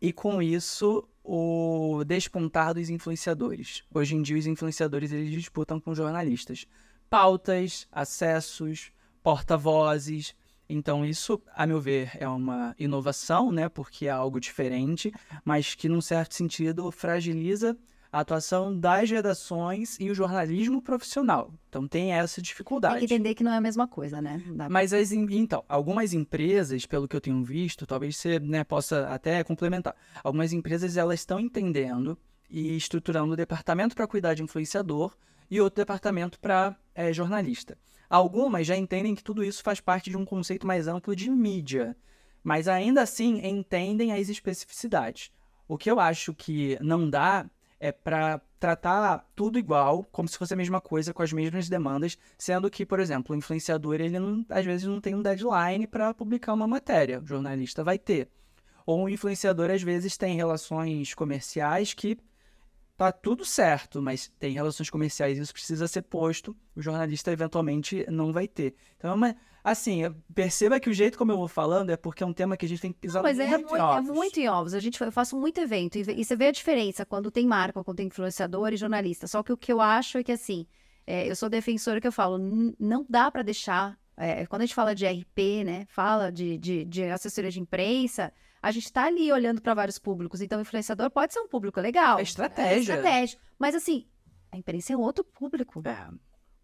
[0.00, 3.82] E com isso, o despontar dos influenciadores.
[3.92, 6.66] Hoje em dia, os influenciadores eles disputam com jornalistas.
[7.08, 8.90] Pautas, acessos,
[9.22, 10.34] porta-vozes.
[10.68, 13.68] Então, isso, a meu ver, é uma inovação, né?
[13.68, 15.12] Porque é algo diferente,
[15.44, 17.76] mas que, num certo sentido, fragiliza
[18.12, 21.52] a atuação das redações e o jornalismo profissional.
[21.68, 22.98] Então tem essa dificuldade.
[23.00, 24.42] Tem que entender que não é a mesma coisa, né?
[24.54, 29.08] Dá- Mas as, então, algumas empresas, pelo que eu tenho visto, talvez você né, possa
[29.08, 29.94] até complementar.
[30.24, 32.16] Algumas empresas elas estão entendendo
[32.48, 35.14] e estruturando o departamento para cuidar de influenciador
[35.50, 36.76] e outro departamento para
[37.12, 37.76] jornalista.
[38.08, 41.96] Algumas já entendem que tudo isso faz parte de um conceito mais amplo de mídia,
[42.42, 45.30] mas ainda assim entendem as especificidades.
[45.68, 47.48] O que eu acho que não dá
[47.80, 52.16] é para tratar tudo igual, como se fosse a mesma coisa, com as mesmas demandas,
[52.38, 56.14] sendo que, por exemplo, o influenciador, ele não- às vezes não tem um deadline para
[56.14, 58.28] publicar uma matéria, o jornalista vai ter.
[58.86, 62.16] Ou o influenciador, às vezes, tem relações comerciais que
[62.96, 68.32] tá tudo certo, mas tem relações comerciais, isso precisa ser posto, o jornalista eventualmente não
[68.32, 68.74] vai ter.
[68.96, 70.02] Então, é uma, assim,
[70.34, 72.68] perceba que o jeito como eu vou falando é porque é um tema que a
[72.68, 74.10] gente tem que pisar Não, mas é muito muito, em é ovos.
[74.10, 74.74] muito em ovos.
[74.74, 77.82] A gente, eu faço muito evento e, e você vê a diferença quando tem marca,
[77.84, 79.26] quando tem influenciador e jornalista.
[79.26, 80.66] Só que o que eu acho é que, assim,
[81.06, 83.98] é, eu sou defensora que eu falo, "N- não dá para deixar.
[84.18, 88.32] é, quando a gente fala de RP, né, fala de, de, de assessoria de imprensa,
[88.66, 90.40] a gente tá ali olhando para vários públicos.
[90.40, 92.18] Então, o influenciador pode ser um público legal.
[92.18, 92.74] É estratégia.
[92.74, 93.38] É estratégia.
[93.56, 94.06] Mas, assim,
[94.50, 95.82] a imprensa é outro público.
[95.86, 96.08] É,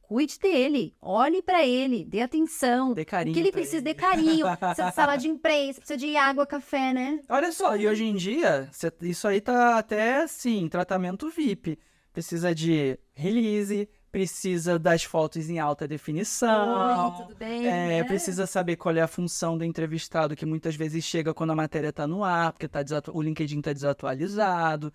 [0.00, 2.92] Cuide dele, olhe para ele, dê atenção.
[2.92, 4.44] dê O carinho que ele precisa de carinho.
[4.58, 7.20] Precisa de sala de imprensa, precisa de água, café, né?
[7.28, 8.68] Olha só, e hoje em dia,
[9.00, 11.78] isso aí tá até, assim, tratamento VIP.
[12.12, 17.14] Precisa de release, precisa das fotos em alta definição.
[17.18, 17.66] Oi, tudo bem?
[17.66, 18.04] É, né?
[18.04, 21.90] precisa saber qual é a função do entrevistado, que muitas vezes chega quando a matéria
[21.92, 24.92] tá no ar, porque tá desatu- o LinkedIn tá desatualizado.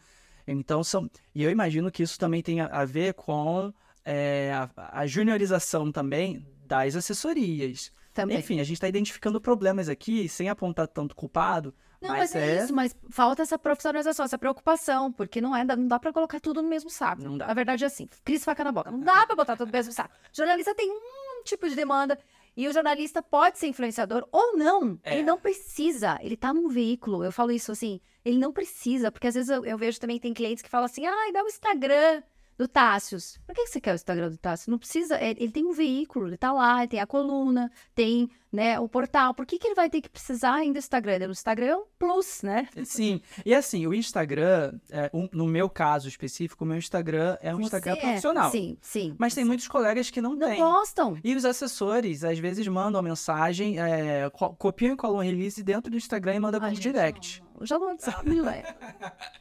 [0.48, 1.10] Então, são...
[1.34, 3.74] E eu imagino que isso também tem a- a ver com
[4.06, 7.92] é, a, a juniorização também das assessorias.
[8.14, 8.38] Também.
[8.38, 12.58] Enfim, a gente está identificando problemas aqui, sem apontar tanto culpado, Não, mas, mas é...
[12.58, 16.40] é- isso, mas falta essa profissionalização, essa preocupação, porque não é, não dá pra colocar
[16.40, 17.24] tudo no mesmo saco.
[17.24, 17.48] Não dá.
[17.48, 19.92] Na verdade é assim, crise faca na boca, não dá pra botar tudo no mesmo
[19.92, 20.14] saco.
[20.32, 22.18] Jornalista tem um tipo de demanda
[22.56, 25.00] e o jornalista pode ser influenciador ou não.
[25.04, 25.16] É.
[25.16, 27.24] Ele não precisa, ele tá num veículo.
[27.24, 30.34] Eu falo isso assim, ele não precisa, porque às vezes eu, eu vejo também tem
[30.34, 32.22] clientes que falam assim: "Ai, dá o Instagram
[32.58, 33.38] do Tássios.
[33.46, 34.68] Por que você quer o Instagram do Tássios?
[34.68, 38.30] Não precisa, é, ele tem um veículo, ele tá lá, ele tem a coluna, tem,
[38.58, 39.36] né, o portal.
[39.36, 41.28] Por que que ele vai ter que precisar ainda do Instagram?
[41.28, 42.68] O Instagram é um plus, né?
[42.84, 47.54] Sim, e assim, o Instagram, é, um- no meu caso específico, o meu Instagram é
[47.54, 47.96] um Você Instagram é.
[47.98, 48.50] profissional.
[48.52, 49.16] Sim, sim.
[49.20, 50.58] Mas tem muitos colegas que não, Não têm.
[50.58, 51.18] gostam.
[51.24, 55.98] E os assessores, às vezes, mandam mensagem, é, co- copiam e colam release dentro do
[55.98, 57.42] Instagram e mandam gente, direct.
[57.42, 57.66] não, não.
[57.68, 58.68] Já não sabe, velho.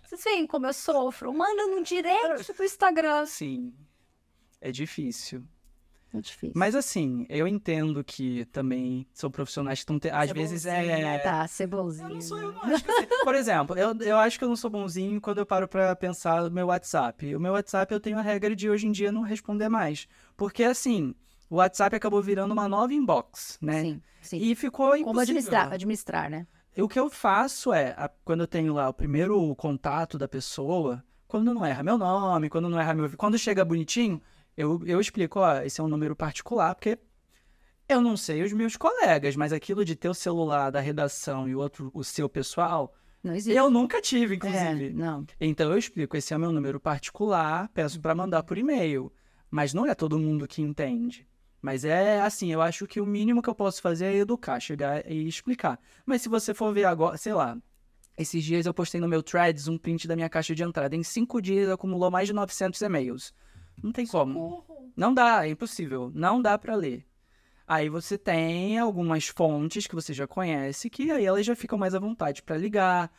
[0.05, 1.33] Vocês veem como eu sofro.
[1.33, 3.25] Manda no direct do Instagram.
[3.27, 3.73] Sim,
[4.61, 5.43] é difícil.
[6.17, 6.53] É difícil.
[6.55, 9.99] Mas assim, eu entendo que também são profissionais que estão...
[9.99, 10.09] Te...
[10.09, 10.85] Às vezes é...
[11.03, 11.19] né?
[11.19, 12.09] Tá, ser bonzinho.
[12.09, 14.57] Eu não sou, eu não acho que Por exemplo, eu, eu acho que eu não
[14.57, 17.35] sou bonzinho quando eu paro pra pensar no meu WhatsApp.
[17.35, 20.09] O meu WhatsApp eu tenho a regra de hoje em dia não responder mais.
[20.37, 21.15] Porque assim,
[21.51, 23.83] o WhatsApp acabou virando uma nova inbox, né?
[23.83, 24.39] Sim, sim.
[24.39, 25.23] E ficou Como impossível.
[25.23, 26.47] administrar, administrar, né?
[26.79, 31.03] O que eu faço é, a- quando eu tenho lá o primeiro contato da pessoa,
[31.27, 33.11] quando não erra meu nome, quando não erra meu...
[33.17, 34.21] Quando chega bonitinho,
[34.57, 36.99] eu, eu explico, ó, esse é um número particular, porque
[37.89, 41.55] eu não sei os meus colegas, mas aquilo de ter o celular da redação e
[41.55, 42.93] o outro, o seu pessoal,
[43.23, 43.57] Não existe.
[43.57, 44.91] eu nunca tive, É, inclusive.
[44.93, 45.25] não.
[45.41, 49.13] Então eu explico, esse é o meu número particular, peço para mandar por e-mail.
[49.51, 51.27] Mas não é todo mundo que entende.
[51.63, 55.09] Mas é assim, eu acho que o mínimo que eu posso fazer é educar, chegar
[55.11, 55.79] e explicar.
[56.05, 57.57] Mas se você for ver agora, sei lá,
[58.19, 60.95] esses dias eu postei no meu Threads um print da minha caixa de entrada.
[60.97, 63.33] Em cinco dias acumulou mais de 900 e-mails.
[63.83, 64.65] Não tem como.
[64.97, 66.11] Não dá, é impossível.
[66.15, 67.07] Não dá para ler.
[67.67, 71.95] Aí você tem algumas fontes que você já conhece, que aí elas já ficam mais
[71.95, 73.11] à vontade para ligar,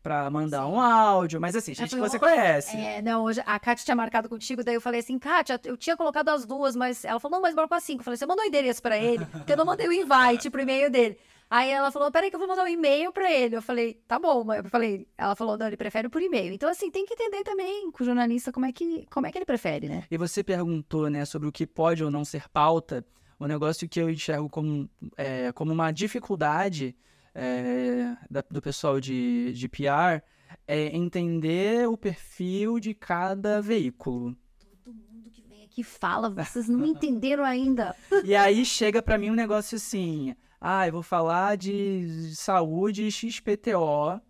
[0.00, 2.76] para mandar um áudio, mas assim, gente que você conhece.
[2.76, 5.96] É, não, hoje a Kátia tinha marcado contigo, daí eu falei assim, Kátia, eu tinha
[5.96, 8.02] colocado as duas, mas ela falou, não, mas marcou as cinco.
[8.02, 9.26] Eu falei, você mandou o endereço pra ele?
[9.26, 11.18] Porque eu não mandei o invite pro e-mail dele.
[11.48, 13.54] Aí ela falou, peraí que eu vou mandar um e-mail pra ele.
[13.56, 16.52] Eu falei, tá bom, mas eu falei, ela falou, não, ele prefere por e-mail.
[16.52, 19.38] Então, assim, tem que entender também com o jornalista como é que, como é que
[19.38, 20.04] ele prefere, né?
[20.10, 23.04] E você perguntou, né, sobre o que pode ou não ser pauta.
[23.38, 26.96] O negócio que eu enxergo como, é, como uma dificuldade
[27.34, 30.22] é, da- do pessoal de, de PR
[30.66, 34.34] é entender o perfil de cada veículo.
[34.82, 37.94] Todo mundo que vem aqui fala, vocês não entenderam ainda.
[38.24, 40.34] E aí chega pra mim um negócio assim:
[40.68, 44.20] ah, eu vou falar de saúde XPTO,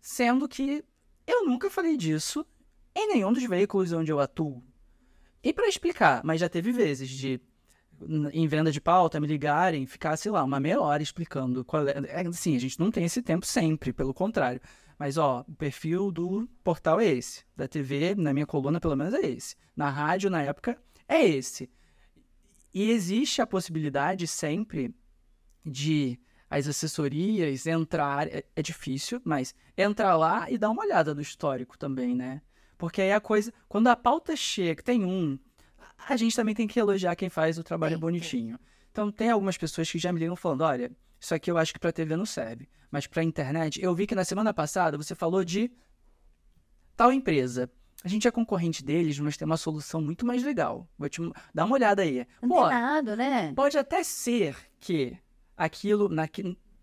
[0.00, 0.82] sendo que
[1.26, 2.46] eu nunca falei disso
[2.94, 4.64] em nenhum dos veículos onde eu atuo.
[5.42, 7.38] E pra explicar, mas já teve vezes de
[8.32, 11.92] em venda de pauta me ligarem, ficar, sei lá, uma meia hora explicando qual é.
[12.08, 14.62] é, Assim, a gente não tem esse tempo sempre, pelo contrário.
[14.98, 17.44] Mas, ó, o perfil do portal é esse.
[17.54, 19.56] Da TV, na minha coluna, pelo menos, é esse.
[19.76, 21.70] Na rádio, na época, é esse.
[22.72, 24.94] E existe a possibilidade sempre
[25.64, 26.18] de
[26.50, 28.28] as assessorias entrar.
[28.28, 32.42] É, é difícil, mas entrar lá e dar uma olhada no histórico também, né?
[32.76, 33.52] Porque aí a coisa.
[33.68, 35.38] Quando a pauta chega, tem um.
[36.08, 38.58] A gente também tem que elogiar quem faz o trabalho Tem, bonitinho.
[38.90, 41.78] Então, tem algumas pessoas que já me ligam falando: olha, isso aqui eu acho que
[41.78, 42.68] pra TV não serve.
[42.90, 45.70] Mas pra internet, eu vi que na semana passada você falou de
[46.96, 47.70] tal empresa.
[48.04, 50.88] A gente é concorrente deles, mas tem uma solução muito mais legal.
[50.98, 51.20] Vou te
[51.54, 52.26] dar uma olhada aí.
[52.46, 53.52] Pô, Antenado, né?
[53.54, 55.16] pode até ser que
[55.56, 56.10] aquilo,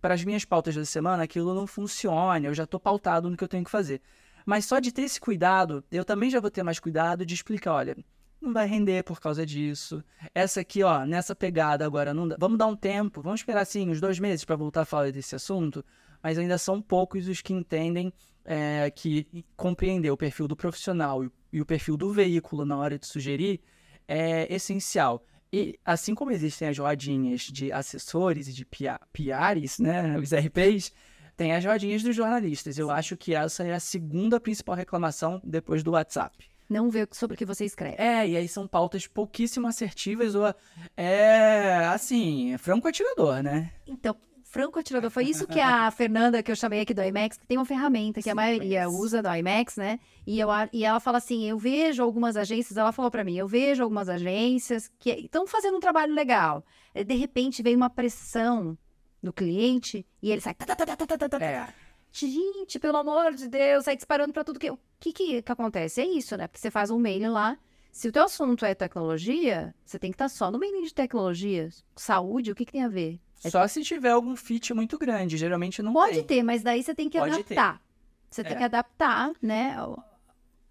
[0.01, 3.43] para as minhas pautas da semana, aquilo não funcione, eu já estou pautado no que
[3.43, 4.01] eu tenho que fazer.
[4.45, 7.73] Mas só de ter esse cuidado, eu também já vou ter mais cuidado de explicar,
[7.73, 7.97] olha,
[8.41, 10.03] não vai render por causa disso.
[10.33, 12.37] Essa aqui, ó, nessa pegada agora, não dá.
[12.39, 15.35] vamos dar um tempo, vamos esperar assim uns dois meses para voltar a falar desse
[15.35, 15.83] assunto.
[16.23, 18.11] Mas ainda são poucos os que entendem
[18.43, 22.97] é, que compreender o perfil do profissional e, e o perfil do veículo na hora
[22.97, 23.61] de sugerir
[24.07, 25.23] é essencial.
[25.51, 30.91] E assim como existem as rodinhas de assessores e de PRs, né, os RPs,
[31.35, 32.77] tem as rodinhas dos jornalistas.
[32.77, 36.49] Eu acho que essa é a segunda principal reclamação depois do WhatsApp.
[36.69, 37.95] Não vê sobre o que você escreve.
[37.97, 40.53] É, e aí são pautas pouquíssimo assertivas ou
[40.95, 43.71] é assim, é franco atirador, né?
[43.87, 44.15] Então,
[44.49, 45.09] franco atirador.
[45.11, 48.19] Foi isso que a Fernanda, que eu chamei aqui do IMAX, que tem uma ferramenta
[48.19, 49.01] que Sim, a maioria conheço.
[49.03, 49.99] usa do IMAX, né?
[50.25, 53.47] E, eu, e ela fala assim: eu vejo algumas agências, ela falou pra mim, eu
[53.47, 56.65] vejo algumas agências que estão fazendo um trabalho legal.
[56.93, 58.77] Eh, De repente vem uma pressão
[59.21, 60.53] no cliente e ele sai.
[60.55, 61.45] tá, tá, tá, tá, tá, tá, tá, tá.
[61.45, 61.67] É.
[62.11, 64.69] Gente, pelo amor de Deus, sai disparando pra tudo que.
[64.71, 66.01] O que, que que acontece?
[66.01, 66.47] É isso, né?
[66.47, 67.57] Porque você faz um mail lá.
[67.91, 71.69] Se o teu assunto é tecnologia, você tem que estar só no mail de tecnologia.
[71.95, 73.19] Saúde, o que, que tem a ver?
[73.39, 76.23] Só se tiver algum fit muito grande, geralmente não Pode tem.
[76.25, 77.57] ter, mas daí você tem que Pode ter.
[77.57, 77.81] adaptar.
[78.29, 78.55] Você tem É.
[78.57, 79.75] que adaptar, né?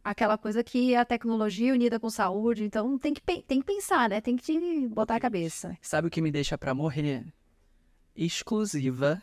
[0.04, 4.20] Aquela coisa que a tecnologia unida com saúde, então tem que, tem que pensar, né?
[4.20, 5.76] Tem que te botar a cabeça.
[5.82, 7.26] Sabe o que me deixa pra morrer?
[8.14, 9.22] Exclusiva.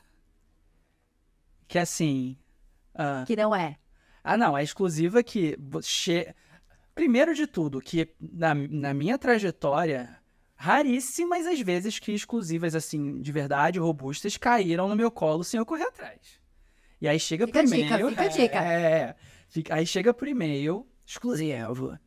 [1.68, 2.38] Que assim.
[2.94, 3.78] ah, Que não é.
[4.24, 6.34] Ah, não, é exclusiva que você.
[6.94, 10.18] Primeiro de tudo, que na, na minha trajetória,
[10.56, 15.66] raríssimas as vezes que exclusivas, assim, de verdade, robustas, caíram no meu colo sem eu
[15.66, 16.40] correr atrás.
[17.02, 18.10] E aí chega Fica a pro dica, e-mail.
[18.10, 18.58] fica a é, dica.
[18.64, 19.16] É,
[19.50, 21.98] fica- aí chega pro e-mail, exclusivo.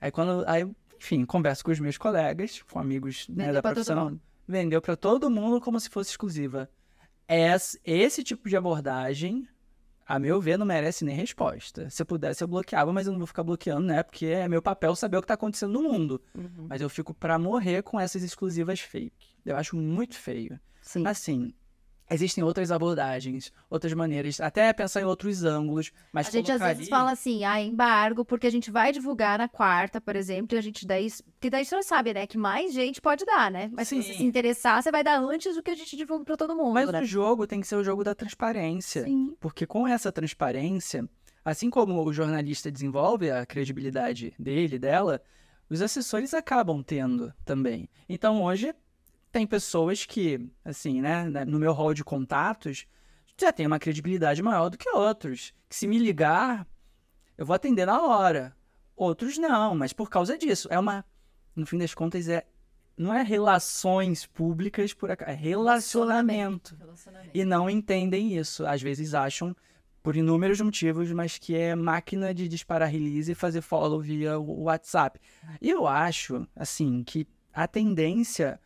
[0.00, 0.44] Aí quando.
[0.48, 0.66] Aí,
[0.98, 4.20] enfim, converso com os meus colegas, com amigos né, Vendeu da profissão.
[4.48, 6.68] Vendeu pra todo mundo como se fosse exclusiva.
[7.28, 9.46] Esse, esse tipo de abordagem
[10.10, 11.88] a meu ver, não merece nem resposta.
[11.88, 14.02] Se eu pudesse, eu bloqueava, mas eu não vou ficar bloqueando, né?
[14.02, 16.20] Porque é meu papel saber o que tá acontecendo no mundo.
[16.68, 19.36] Mas eu fico pra morrer com essas exclusivas fake.
[19.46, 20.58] Eu acho muito feio.
[20.82, 21.06] Sim.
[21.06, 21.54] Assim,
[22.10, 26.88] existem outras abordagens, outras maneiras, até pensar em outros ângulos, mas A gente às vezes
[26.88, 30.62] fala assim, ah, embargo, porque a gente vai divulgar na quarta, por exemplo, e a
[30.62, 31.08] gente daí.
[31.34, 32.26] Porque daí você sabe, né?
[32.26, 33.70] Que mais gente pode dar, né?
[33.72, 34.18] Mas se você Sim.
[34.18, 36.74] se interessar, você vai dar antes do que a gente divulga pra todo mundo.
[36.74, 37.00] Mas né?
[37.00, 39.04] o jogo tem que ser o jogo da transparência.
[39.04, 39.34] Sim.
[39.38, 41.08] Porque com essa transparência,
[41.44, 45.22] assim como o jornalista desenvolve a credibilidade dele, dela,
[45.68, 47.88] os assessores acabam tendo também.
[48.08, 48.74] Então hoje
[49.30, 52.86] tem pessoas que, assim, né, né, no meu hall de contatos,
[53.38, 55.52] já tem uma credibilidade maior do que outros.
[55.68, 56.66] Que se me ligar,
[57.38, 58.54] eu vou atender na hora.
[58.94, 60.68] Outros não, mas por causa disso.
[60.70, 61.04] É uma.
[61.56, 62.46] No fim das contas, é.
[62.96, 66.76] Não é relações públicas por acaso, é relacionamento
[67.32, 68.66] e não entendem isso.
[68.66, 69.56] Às vezes acham,
[70.02, 74.64] por inúmeros motivos, mas que é máquina de disparar release e fazer follow via o
[74.64, 75.18] WhatsApp.
[75.62, 78.60] E eu acho, assim, que a tendência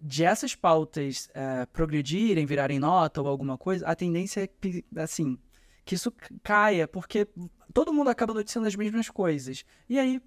[0.00, 5.38] de essas pautas eh, progredirem, virarem nota ou alguma coisa, a tendência é que, assim,
[5.84, 7.28] que isso caia, porque
[7.72, 9.64] todo mundo acaba noticiando as mesmas coisas.
[9.88, 10.20] E aí,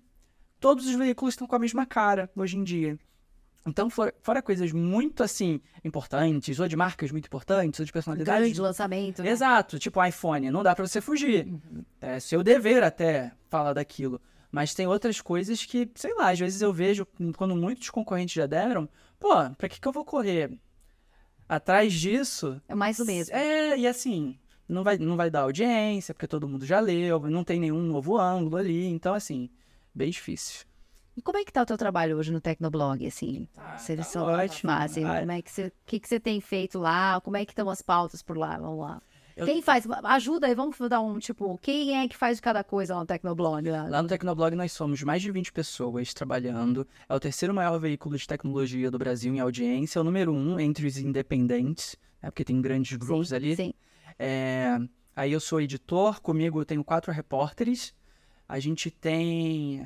[0.60, 2.98] todos os veículos estão com a mesma cara hoje em dia.
[3.66, 8.62] Então, fora, coisas muito, assim, importantes, ou de marcas muito importantes, ou de personalidades Grande
[8.62, 9.22] lançamento.
[9.22, 9.30] né?
[9.30, 11.48] Exato, tipo iPhone, não dá pra você fugir.
[12.02, 14.20] É seu dever até falar daquilo.
[14.52, 17.06] Mas tem outras coisas que, sei lá, às vezes eu vejo,
[17.38, 20.52] quando muitos concorrentes já deram, pô, pra que, que eu vou correr
[21.48, 22.62] atrás disso?
[22.67, 23.36] É mais do mesmo.
[23.36, 27.44] É, e assim, não vai, não vai dar audiência, porque todo mundo já leu, não
[27.44, 29.50] tem nenhum novo ângulo ali, então assim,
[29.94, 30.65] bem difícil.
[31.17, 33.46] E como é que tá o teu trabalho hoje no Tecnoblog, assim?
[33.78, 34.72] Vocês tá são ótimo.
[34.72, 37.20] fazem, Ah, como é que você, o que que você tem feito lá?
[37.20, 38.58] Como é que estão as pautas por lá?
[38.58, 39.02] Vamos lá.
[39.40, 39.85] Eu- Quem faz?
[40.04, 43.69] Ajuda aí, vamos dar um, tipo, quem é que faz cada coisa lá no Tecnoblog?
[43.69, 43.83] Lá?
[43.87, 46.87] Lá no Tecnoblog nós somos mais de 20 pessoas trabalhando.
[47.08, 50.60] É o terceiro maior veículo de tecnologia do Brasil em audiência, é o número um
[50.60, 53.56] entre os independentes, né, porque tem grandes grupos sim, ali.
[53.56, 53.73] Sim.
[54.17, 54.77] É,
[55.19, 57.94] Aí eu sou editor, comigo eu tenho quatro repórteres.
[58.48, 59.85] A gente tem.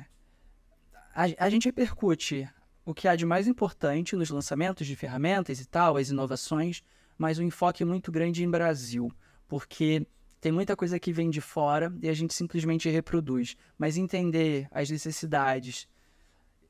[1.12, 2.48] A, a gente repercute
[2.84, 6.84] o que há de mais importante nos lançamentos de ferramentas e tal, as inovações,
[7.18, 9.10] mas um enfoque muito grande em Brasil,
[9.46, 10.06] porque
[10.40, 13.56] tem muita coisa que vem de fora e a gente simplesmente reproduz.
[13.78, 15.88] Mas entender as necessidades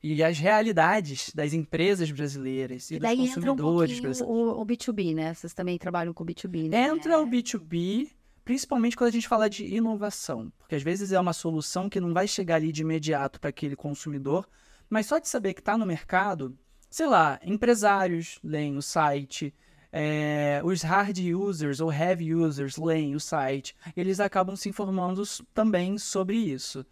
[0.06, 4.20] e as realidades das empresas brasileiras e, E dos daí entra um consumidores pouquinho brasileiros.
[4.20, 5.32] o, o B2B, né?
[5.32, 6.88] Vocês também trabalham com B2B, né?
[6.88, 8.10] Entra o B2B,
[8.44, 12.12] principalmente quando a gente fala de inovação, porque às vezes é uma solução que não
[12.12, 14.46] vai chegar ali de imediato para aquele consumidor,
[14.90, 16.54] mas só de saber que está no mercado,
[16.90, 19.54] sei lá, empresários leem o site,
[19.96, 25.22] é, os hard users ou heavy users leem o site, eles acabam se informando
[25.54, 26.84] também sobre isso.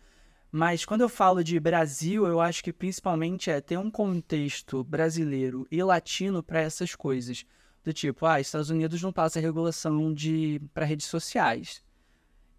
[0.53, 5.66] Mas quando eu falo de Brasil, eu acho que principalmente é ter um contexto brasileiro
[5.68, 7.44] e latino para essas coisas.
[7.82, 11.82] Do tipo, ah, Estados Unidos não passa regulação de para redes sociais.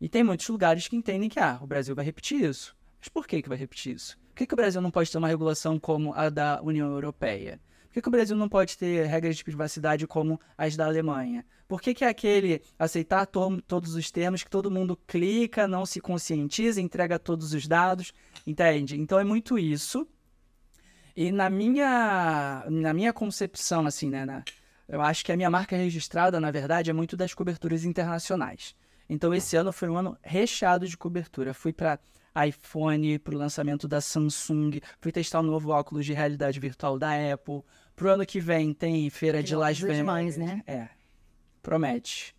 [0.01, 2.75] E tem muitos lugares que entendem que ah, o Brasil vai repetir isso.
[2.99, 4.19] Mas por que, que vai repetir isso?
[4.27, 7.61] Por que, que o Brasil não pode ter uma regulação como a da União Europeia?
[7.93, 11.45] Por que, que o Brasil não pode ter regras de privacidade como as da Alemanha?
[11.67, 15.85] Por que, que é aquele aceitar to- todos os termos que todo mundo clica, não
[15.85, 18.11] se conscientiza, entrega todos os dados?
[18.47, 18.99] Entende?
[18.99, 20.07] Então é muito isso.
[21.15, 24.25] E na minha, na minha concepção, assim, né?
[24.25, 24.43] na-
[24.87, 28.75] eu acho que a minha marca registrada, na verdade, é muito das coberturas internacionais.
[29.07, 31.53] Então esse ano foi um ano recheado de cobertura.
[31.53, 31.99] Fui para
[32.47, 37.11] iPhone, para o lançamento da Samsung, fui testar o novo óculos de realidade virtual da
[37.31, 37.61] Apple.
[37.95, 39.97] Pro ano que vem tem feira de Las Vegas.
[39.97, 40.61] demais, né?
[40.65, 40.87] É,
[41.61, 42.35] promete.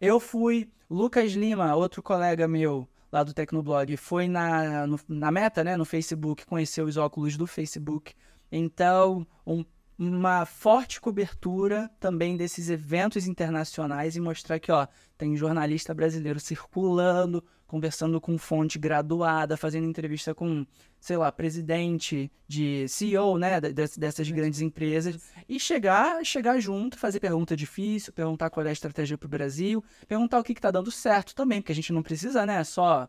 [0.00, 5.62] Eu fui, Lucas Lima, outro colega meu lá do Tecnoblog, foi na, no- na meta,
[5.64, 8.14] né, no Facebook, conheceu os óculos do Facebook.
[8.50, 9.64] Então, um-
[9.98, 14.86] uma forte cobertura também desses eventos internacionais e mostrar que, ó,
[15.16, 20.64] tem jornalista brasileiro circulando, conversando com fonte graduada, fazendo entrevista com,
[21.00, 26.98] sei lá, presidente de CEO, né, de- dess- dessas grandes empresas e chegar, chegar junto,
[26.98, 30.70] fazer pergunta difícil, perguntar qual é a estratégia para o Brasil, perguntar o que está
[30.70, 33.08] dando certo também, porque a gente não precisa, né, só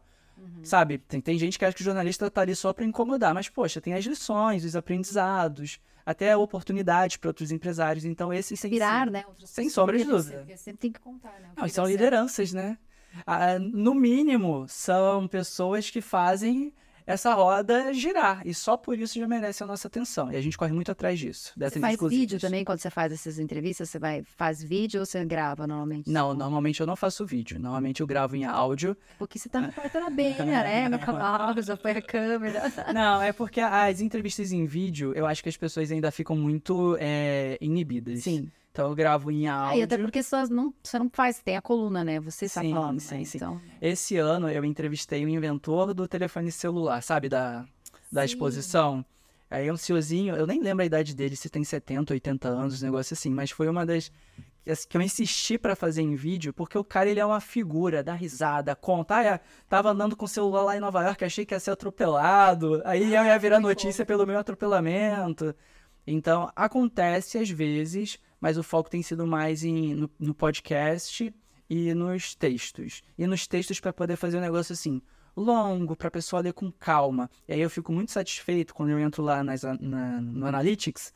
[0.61, 3.49] Sabe, tem, tem gente que acha que o jornalista tá ali só para incomodar, mas
[3.49, 8.05] poxa, tem as lições, os aprendizados, até oportunidades para outros empresários.
[8.05, 9.23] Então, esse sem Inspirar, né?
[9.27, 10.45] Outras Sem sombra de dúvida.
[10.55, 11.49] Você tem que contar, né?
[11.57, 11.87] Não, são deu certo.
[11.89, 12.77] lideranças, né?
[13.25, 16.73] Ah, no mínimo, são pessoas que fazem
[17.07, 18.41] essa roda girar.
[18.45, 20.29] E só por isso já merece a nossa atenção.
[20.29, 21.53] E a gente corre muito atrás disso.
[21.57, 23.89] Você faz vídeo também quando você faz essas entrevistas?
[23.89, 26.11] Você vai faz vídeo ou você grava normalmente?
[26.11, 27.57] Não, normalmente eu não faço vídeo.
[27.57, 28.95] Normalmente eu gravo em áudio.
[29.17, 30.89] Porque você tá me portando a abelha, né?
[30.97, 32.63] No canal, já foi a câmera.
[32.93, 36.97] Não, é porque as entrevistas em vídeo, eu acho que as pessoas ainda ficam muito
[36.99, 38.23] é, inibidas.
[38.23, 38.49] Sim.
[38.77, 39.73] Então eu gravo em áudio.
[39.73, 42.19] Aí, até porque você não, você não faz, tem a coluna, né?
[42.19, 43.25] Você está Sim, falando, sim, né?
[43.25, 43.37] sim.
[43.39, 47.27] Então, Esse ano eu entrevistei o inventor do telefone celular, sabe?
[47.27, 47.65] Da,
[48.11, 48.33] da Sim.
[48.33, 49.05] exposição.
[49.49, 52.85] Aí um senhorzinho, eu nem lembro a idade dele, se tem 70, 80 anos, um
[52.85, 54.11] negócio assim, mas foi uma das
[54.87, 58.13] que eu insisti pra fazer em vídeo, porque o cara ele é uma figura, dá
[58.13, 61.55] risada, conta, ah, é, tava andando com o celular lá em Nova York, achei que
[61.55, 65.55] ia ser atropelado, aí eu ia virar muito notícia pelo meu atropelamento.
[66.05, 71.33] Então, acontece às vezes, mas o foco tem sido mais em, no, no podcast
[71.69, 73.01] e nos textos.
[73.17, 75.01] E nos textos para poder fazer um negócio assim,
[75.35, 77.29] longo, para a pessoa ler com calma.
[77.47, 81.13] E aí eu fico muito satisfeito quando eu entro lá nas, na- no Analytics.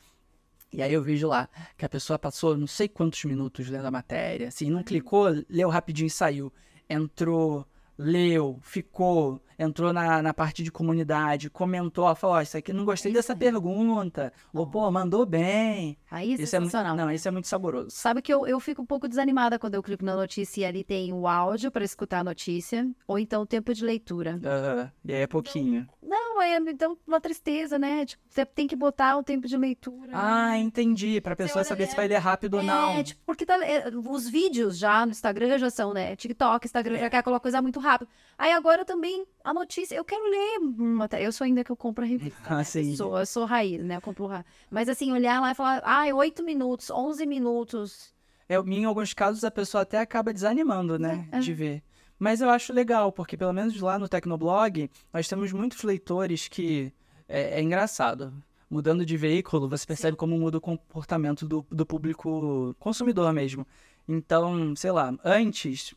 [0.74, 3.92] E aí eu vejo lá que a pessoa passou não sei quantos minutos lendo a
[3.92, 6.52] matéria, assim, não clicou, leu rapidinho e saiu.
[6.90, 7.66] Entrou,
[7.98, 13.12] leu, ficou, entrou na, na parte de comunidade, comentou, falou, ó, isso aqui não gostei
[13.12, 14.34] É dessa pergunta.
[14.54, 15.98] Ou, pô, mandou bem.
[16.10, 16.96] aí é Isso é muito, sensacional.
[16.96, 17.90] não, isso é muito saboroso.
[17.92, 20.84] Sabe que eu, eu fico um pouco desanimada quando eu clico na notícia e ali
[20.84, 24.40] tem o áudio para escutar a notícia, ou então o tempo de leitura.
[24.44, 25.88] Aham, E aí é pouquinho.
[26.02, 28.06] Não, é então uma tristeza, né?
[28.06, 30.12] Tipo, você tem que botar o tempo de leitura.
[30.14, 31.22] Ah, entendi.
[31.22, 32.90] Pra pessoa saber se é- vai ler rápido ou não.
[32.98, 36.16] É, tipo, porque tá, é, os vídeos já no Instagram já são, né?
[36.16, 38.10] TikTok, Instagram já quer colocar coisa muito rápido.
[38.38, 41.20] Aí agora também a notícia, eu quero ler.
[41.20, 42.40] Eu sou ainda que eu compro a revista.
[42.50, 42.64] Ah, né?
[42.64, 42.92] sim.
[42.92, 43.98] Eu sou, eu sou raiz, né?
[43.98, 44.44] Eu compro ra...
[44.70, 48.14] Mas assim, olhar lá e falar, ah, 8 minutos, 11 minutos.
[48.50, 51.40] É, em alguns casos a pessoa até acaba desanimando, né, É, é.
[51.40, 51.84] de ver.
[52.20, 56.94] Mas eu acho legal, porque pelo menos lá no Tecnoblog, nós temos muitos leitores que
[57.28, 58.34] é, é engraçado.
[58.70, 63.66] Mudando de veículo, você percebe como muda o comportamento do, do público consumidor mesmo.
[64.08, 65.94] Então, sei lá, antes,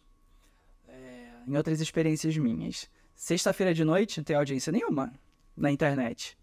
[1.46, 5.12] em outras experiências minhas, sexta-feira de noite não tem audiência nenhuma
[5.56, 6.36] na internet.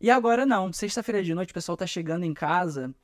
[0.00, 2.94] E agora não, sexta-feira de noite o pessoal tá chegando em casa,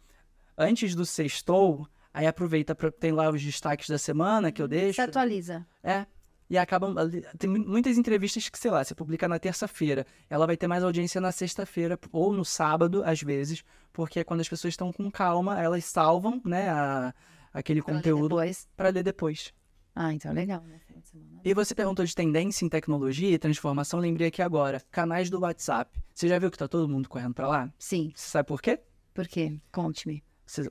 [0.57, 4.97] antes do sextou, Aí aproveita, tem lá os destaques da semana que eu deixo.
[4.97, 5.65] Se atualiza.
[5.81, 6.07] É.
[6.51, 6.93] E acabam.
[7.39, 10.05] Tem mu- muitas entrevistas que, sei lá, você publica na terça-feira.
[10.29, 14.41] Ela vai ter mais audiência na sexta-feira ou no sábado, às vezes, porque é quando
[14.41, 17.15] as pessoas estão com calma, elas salvam, né, a-
[17.55, 18.35] aquele Pra conteúdo
[18.77, 19.55] para ler depois.
[19.95, 20.79] Ah, então legal, né?
[20.87, 21.41] Final de semana.
[21.45, 24.81] E você perguntou de tendência em tecnologia e transformação, lembrei aqui agora.
[24.91, 26.01] Canais do WhatsApp.
[26.15, 27.73] Você já viu que tá todo mundo correndo para lá?
[27.79, 28.13] Sim.
[28.15, 28.81] Você sabe por quê?
[29.13, 29.59] Por quê?
[29.73, 30.23] Conte-me.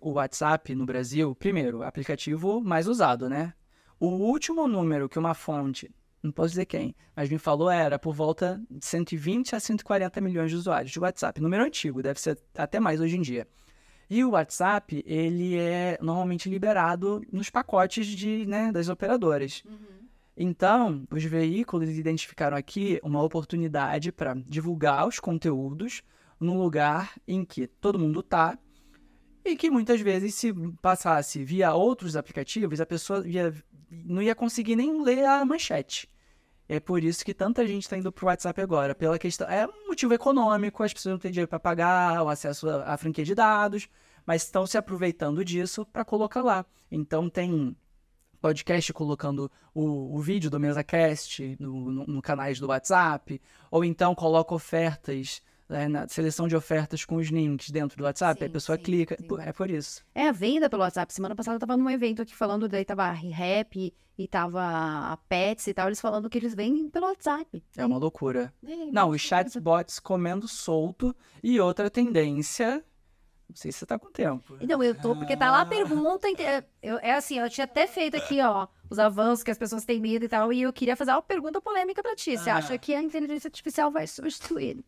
[0.01, 3.53] O WhatsApp no Brasil, primeiro, aplicativo mais usado, né?
[3.99, 8.13] O último número que uma fonte, não posso dizer quem, mas me falou era por
[8.13, 11.39] volta de 120 a 140 milhões de usuários de WhatsApp.
[11.41, 13.47] Número antigo, deve ser até mais hoje em dia.
[14.09, 19.63] E o WhatsApp, ele é normalmente liberado nos pacotes de, né, das operadoras.
[20.35, 26.01] Então, os veículos identificaram aqui uma oportunidade para divulgar os conteúdos
[26.39, 28.57] num lugar em que todo mundo tá
[29.43, 33.53] e que muitas vezes, se passasse via outros aplicativos, a pessoa ia-
[33.91, 36.09] não ia conseguir nem ler a manchete.
[36.71, 38.93] É por isso que tanta gente está indo pro WhatsApp agora.
[38.93, 39.49] Pela questão.
[39.49, 42.97] É um motivo econômico, as pessoas não têm dinheiro para pagar o acesso à à
[42.97, 43.89] franquia de dados,
[44.23, 46.63] mas estão se aproveitando disso para colocar lá.
[46.91, 47.75] Então tem
[48.39, 53.41] podcast colocando o, o vídeo do MesaCast no, no, no canais do WhatsApp,
[53.71, 58.39] ou então coloca ofertas, né, na seleção de ofertas com os links dentro do WhatsApp,
[58.39, 59.15] Sim, a pessoa sim, clica.
[59.19, 59.27] sim.
[59.41, 60.03] É por isso.
[60.15, 61.13] É a venda pelo WhatsApp.
[61.13, 65.67] Semana passada eu tava num evento aqui falando, daí tava Rap e tava a Pets
[65.67, 67.63] e tal, eles falando que eles vendem pelo WhatsApp.
[67.77, 68.51] É uma loucura.
[68.65, 72.83] É, Não, uma os chatbots comendo solto e outra tendência.
[73.47, 74.57] Não sei se você tá com tempo.
[74.61, 76.27] Não, eu tô, porque tá lá a pergunta.
[76.29, 76.43] inte-
[76.83, 79.99] Eu, é assim, eu tinha até feito aqui, ó, os avanços que as pessoas têm
[79.99, 82.37] medo e tal, e eu queria fazer uma pergunta polêmica pra ti.
[82.37, 82.57] Você Ah.
[82.57, 84.83] acha que a inteligência artificial vai substituir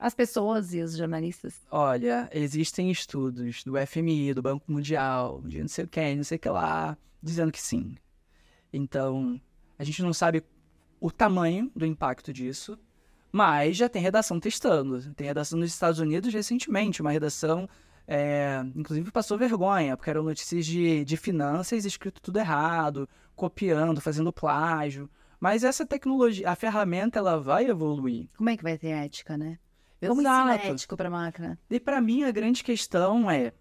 [0.00, 1.60] as pessoas e os jornalistas?
[1.70, 6.36] Olha, existem estudos do FMI, do Banco Mundial, de não sei o que, não sei
[6.36, 7.96] o que lá, dizendo que sim.
[8.72, 9.38] Então,
[9.78, 10.42] a gente não sabe
[10.98, 12.78] o tamanho do impacto disso,
[13.30, 15.12] mas já tem redação testando.
[15.12, 17.68] Tem redação nos Estados Unidos recentemente, uma redação,
[18.08, 24.32] é, inclusive passou vergonha, porque eram notícias de, de finanças escrito tudo errado, copiando, fazendo
[24.32, 25.10] plágio.
[25.38, 28.28] Mas essa tecnologia, a ferramenta, ela vai evoluir.
[28.36, 29.58] Como é que vai ter ética, né?
[30.08, 30.66] Como Exato.
[30.66, 31.58] ético pra máquina?
[31.68, 33.52] E para mim a grande questão é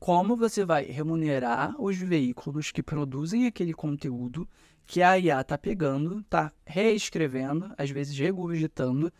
[0.00, 4.48] como você vai remunerar os veículos que produzem aquele conteúdo
[4.86, 9.12] que a IA tá pegando, tá reescrevendo, às vezes regurgitando,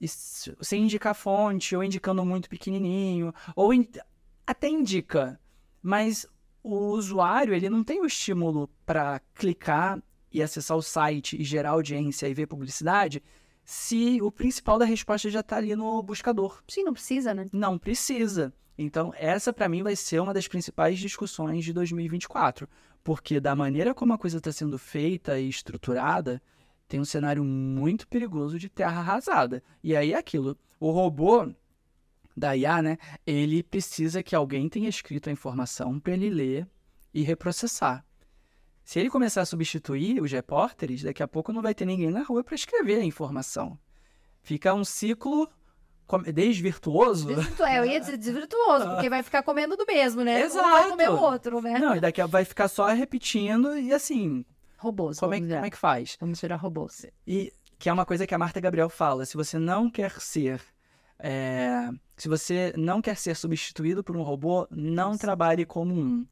[0.00, 3.88] s- sem indicar fonte, ou indicando muito pequenininho, ou in-
[4.46, 5.38] até indica,
[5.82, 6.26] mas
[6.62, 10.02] o usuário ele não tem o estímulo para clicar
[10.32, 13.22] e acessar o site e gerar audiência e ver publicidade
[13.66, 16.62] se o principal da resposta já está ali no buscador.
[16.68, 17.48] Sim, não precisa, né?
[17.52, 18.54] Não precisa.
[18.78, 22.68] Então, essa para mim vai ser uma das principais discussões de 2024,
[23.02, 26.40] porque da maneira como a coisa está sendo feita e estruturada,
[26.86, 29.60] tem um cenário muito perigoso de terra arrasada.
[29.82, 31.52] E aí é aquilo, o robô
[32.36, 36.68] da IA, né, ele precisa que alguém tenha escrito a informação para ele ler
[37.12, 38.04] e reprocessar.
[38.86, 42.22] Se ele começar a substituir os repórteres, daqui a pouco não vai ter ninguém na
[42.22, 43.76] rua para escrever a informação.
[44.44, 45.50] Fica um ciclo
[46.32, 47.26] desvirtuoso.
[47.26, 47.64] Desvirtu...
[47.64, 50.36] É, eu ia dizer desvirtuoso, porque vai ficar comendo do mesmo, né?
[50.36, 50.90] Um vai Exato.
[50.90, 51.80] comer o outro, né?
[51.80, 54.44] Não, e daqui a vai ficar só repetindo e assim,
[54.78, 56.16] Robôs, como é, como é que faz?
[56.20, 57.06] Vamos virar robôs.
[57.26, 60.62] E que é uma coisa que a Marta Gabriel fala, se você não quer ser
[61.18, 65.18] é, se você não quer ser substituído por um robô, não Nossa.
[65.18, 66.24] trabalhe como um.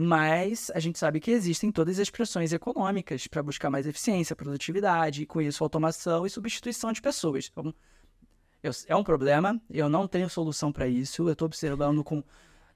[0.00, 5.22] Mas a gente sabe que existem todas as pressões econômicas para buscar mais eficiência, produtividade,
[5.22, 7.50] e com isso automação e substituição de pessoas.
[7.50, 7.74] Então,
[8.62, 12.22] eu- é um problema, eu não tenho solução para isso, eu estou observando com.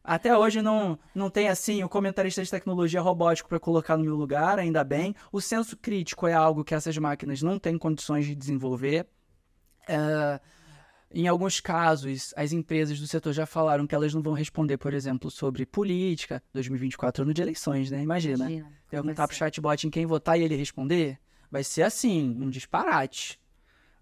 [0.02, 4.16] Até hoje não, não tem assim o comentarista de tecnologia robótico para colocar no meu
[4.16, 5.14] lugar, ainda bem.
[5.30, 9.06] O senso crítico é algo que essas máquinas não têm condições de desenvolver.
[9.88, 10.40] É,
[11.14, 14.94] em alguns casos, as empresas do setor já falaram que elas não vão responder, por
[14.94, 16.42] exemplo, sobre política.
[16.52, 18.02] 2024 ano de eleições, né?
[18.02, 18.50] Imagina.
[18.50, 18.72] Imagina.
[18.90, 21.18] Perguntar pro chatbot em quem votar e ele responder,
[21.50, 23.40] vai ser assim, um disparate.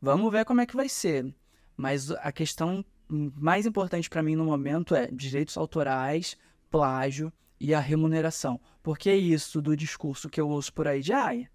[0.00, 1.34] Vamos ver como é que vai ser.
[1.76, 6.36] Mas a questão mais importante para mim no momento é direitos autorais,
[6.70, 8.60] plágio e a remuneração.
[8.82, 11.48] Porque isso do discurso que eu ouço por aí de ai,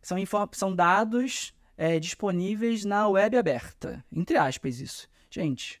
[0.00, 0.18] são,
[0.52, 4.04] são dados é, disponíveis na web aberta.
[4.12, 5.08] Entre aspas, isso.
[5.30, 5.80] Gente,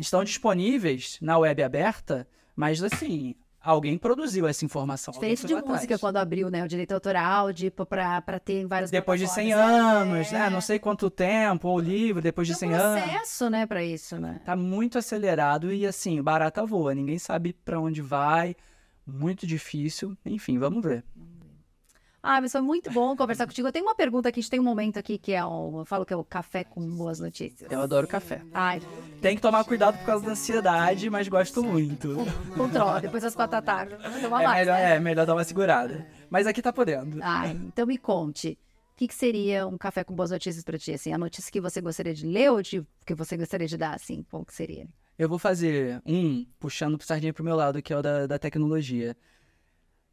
[0.00, 2.26] estão disponíveis na web aberta,
[2.56, 5.12] mas assim, alguém produziu essa informação.
[5.12, 6.00] Diferente foi de música, atrás.
[6.00, 9.48] quando abriu, né, o direito autoral, de, pra, pra ter em várias Depois de 100
[9.50, 9.96] plataformas.
[10.08, 10.38] anos, É.
[10.38, 10.50] né?
[10.50, 13.02] Não sei quanto tempo, ou livro, depois de Tem 100 um anos.
[13.02, 14.40] processo, né, pra isso, né?
[14.44, 16.94] Tá muito acelerado e assim, barata voa.
[16.94, 18.56] Ninguém sabe pra onde vai.
[19.06, 20.16] Muito difícil.
[20.24, 21.04] Enfim, vamos ver.
[22.26, 23.68] Ah, mas foi muito bom conversar contigo.
[23.68, 25.84] Eu tenho uma pergunta aqui, a gente tem um momento aqui que é o, eu
[25.84, 27.70] falo que é o café com boas notícias.
[27.70, 28.40] Eu adoro café.
[28.54, 28.80] Ai,
[29.20, 32.16] Tem que tomar cuidado por causa da ansiedade, mas gosto muito.
[32.56, 33.94] controla, depois das quatro da tarde.
[33.98, 34.96] Tem uma É mais, melhor, né?
[34.96, 36.06] é melhor dar uma segurada.
[36.30, 37.18] Mas aqui tá podendo.
[37.22, 38.58] Ai, então me conte.
[38.94, 40.92] O que, que seria um café com boas notícias pra ti?
[40.94, 43.94] Assim, a notícia que você gostaria de ler ou de, que você gostaria de dar,
[43.94, 44.24] assim?
[44.30, 44.86] Qual que seria?
[45.18, 48.38] Eu vou fazer um, puxando pro sardinha pro meu lado, que é o da, da
[48.38, 49.16] tecnologia.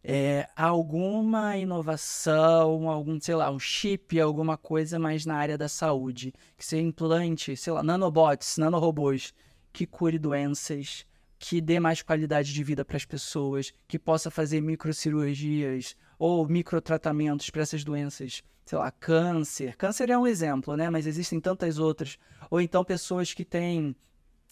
[0.04, 6.34] É, alguma inovação, algum, sei lá, um chip, alguma coisa mais na área da saúde.
[6.58, 9.34] Que você implante, sei lá, nanobots, nanorobôs,
[9.72, 11.06] que cure doenças,
[11.38, 17.49] que dê mais qualidade de vida para as pessoas, que possa fazer microcirurgias ou microtratamentos
[17.52, 18.43] para essas doenças.
[18.66, 19.76] Sei lá, câncer.
[19.76, 20.89] Câncer é um exemplo, né?
[20.89, 22.18] Mas existem tantas outras.
[22.49, 23.95] Ou então pessoas que têm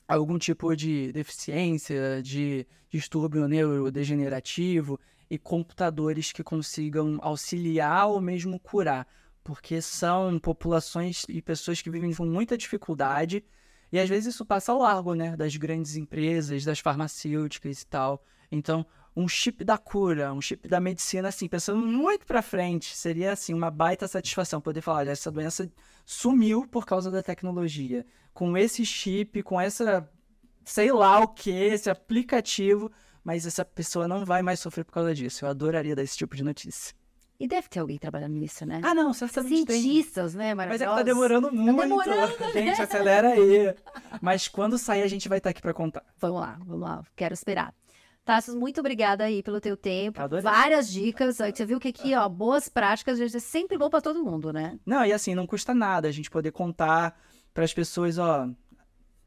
[0.08, 9.08] algum tipo de deficiência, de distúrbio neurodegenerativo e computadores que consigam auxiliar ou mesmo curar,
[9.44, 13.44] porque são populações e pessoas que vivem com muita dificuldade
[13.92, 18.24] e às vezes isso passa ao largo, né, das grandes empresas, das farmacêuticas e tal.
[18.52, 23.32] Então, um chip da cura, um chip da medicina, assim, pensando muito pra frente, seria
[23.32, 25.72] assim uma baita satisfação poder falar, olha, essa doença
[26.06, 28.06] sumiu por causa da tecnologia.
[28.34, 30.10] Com esse chip, com essa,
[30.64, 32.92] sei lá o que, esse aplicativo,
[33.30, 35.46] mas essa pessoa não vai mais sofrer por causa disso.
[35.46, 36.96] Eu adoraria dar esse tipo de notícia.
[37.40, 38.82] E deve ter alguém trabalhando nisso, né?
[38.84, 39.84] Ah, não, certamente tem.
[39.84, 40.56] Cientistas, né?
[40.56, 41.80] Mas é que tá demorando muito.
[41.80, 42.52] demorando, né?
[42.54, 43.76] Gente, acelera aí.
[44.20, 46.04] Mas quando sair, a gente vai estar aqui pra contar.
[46.18, 47.04] Vamos lá, vamos lá.
[47.16, 47.72] Quero esperar.
[48.26, 50.20] Tassos, muito obrigada aí pelo teu tempo.
[50.20, 50.42] Adorei.
[50.42, 51.38] Várias dicas.
[51.38, 54.80] Você viu que aqui, ó, boas práticas, gente, é sempre bom pra todo mundo, né?
[54.84, 57.16] Não, e assim, não custa nada a gente poder contar
[57.54, 58.50] pras pessoas, ó.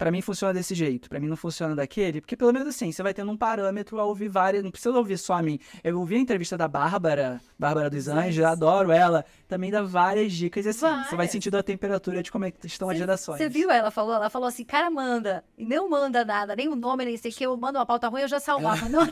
[0.02, 3.04] Pra mim funciona desse jeito, pra mim não funciona daquele, porque pelo menos assim, você
[3.04, 5.60] vai tendo um parâmetro a ouvir várias, não precisa ouvir só a mim.
[5.84, 10.66] Eu ouvi a entrevista da Bárbara, Bárbara dos Anjos, adoro ela, também dá várias dicas
[10.66, 11.30] e assim, você vai Várias.
[11.30, 13.38] sentindo a temperatura de como é que estão as gerações.
[13.38, 14.16] Você viu ela falou?
[14.16, 15.44] Ela falou assim, cara, manda.
[15.56, 17.46] E não manda nada, nem o nome, nem sei o que.
[17.46, 18.88] Eu mando uma pauta ruim, eu já salvava.
[18.88, 19.08] Não, é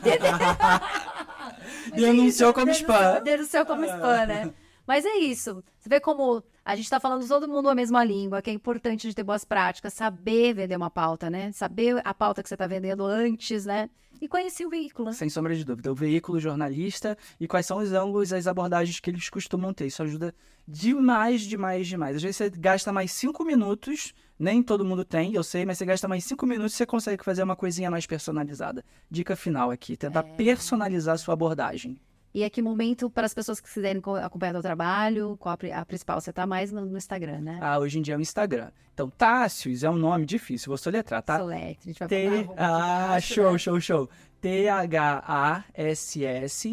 [1.95, 3.21] Denunciou isso, como spam.
[3.23, 4.53] Denunciou como spam, né?
[4.85, 5.63] Mas é isso.
[5.79, 9.07] Você vê como a gente tá falando todo mundo a mesma língua, que é importante
[9.07, 11.51] de ter boas práticas, saber vender uma pauta, né?
[11.51, 13.89] Saber a pauta que você tá vendendo antes, né?
[14.21, 15.09] E conhecer o veículo.
[15.09, 15.13] né?
[15.13, 19.09] Sem sombra de dúvida, o veículo jornalista e quais são os ângulos, as abordagens que
[19.09, 19.87] eles costumam ter.
[19.87, 20.35] Isso ajuda
[20.67, 22.17] demais, demais, demais.
[22.17, 25.85] Às vezes você gasta mais cinco minutos, nem todo mundo tem, eu sei, mas você
[25.85, 28.85] gasta mais cinco minutos e você consegue fazer uma coisinha mais personalizada.
[29.09, 31.99] Dica final aqui, tentar personalizar a sua abordagem.
[32.33, 35.57] E a que momento, para as pessoas que quiserem co- acompanhar o trabalho, qual a,
[35.57, 36.21] pri- a principal?
[36.21, 37.59] Você tá mais no, no Instagram, né?
[37.61, 38.69] Ah, hoje em dia é o Instagram.
[38.93, 41.37] Então, Tássios é um nome difícil, vou soletrar, tá?
[41.37, 41.81] Select.
[41.83, 42.49] A gente vai T...
[42.57, 44.09] Ah, show, show, show.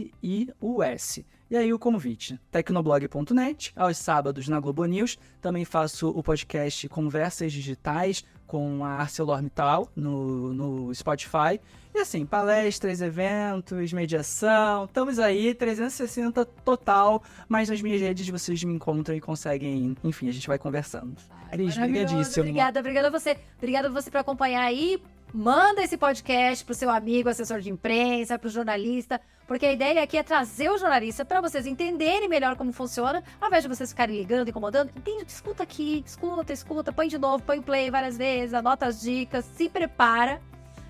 [0.09, 1.27] T-H-A-S-S-I-U-S.
[1.51, 5.19] E aí o convite, tecnoblog.net, aos sábados na Globo News.
[5.41, 11.59] Também faço o podcast Conversas Digitais com a ArcelorMittal no, no Spotify.
[11.95, 18.75] E assim, palestras, eventos, mediação, estamos aí, 360 total, mas nas minhas redes vocês me
[18.75, 21.17] encontram e conseguem, enfim, a gente vai conversando.
[21.51, 21.81] Cris, Maravilhoso.
[21.81, 22.43] brigadíssimo.
[22.43, 23.39] Obrigada, obrigada a você.
[23.57, 25.01] Obrigada a você por acompanhar aí.
[25.33, 30.17] Manda esse podcast pro seu amigo, assessor de imprensa, pro jornalista, porque a ideia aqui
[30.17, 34.17] é trazer o jornalista para vocês entenderem melhor como funciona, ao invés de vocês ficarem
[34.17, 34.91] ligando, incomodando.
[34.97, 35.25] Entende?
[35.31, 39.69] Escuta aqui, escuta, escuta, põe de novo, põe play várias vezes, anota as dicas, se
[39.69, 40.41] prepara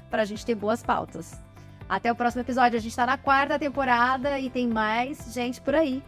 [0.08, 1.40] pra gente ter boas pautas.
[1.88, 2.78] Até o próximo episódio.
[2.78, 6.02] A gente tá na quarta temporada e tem mais gente por aí.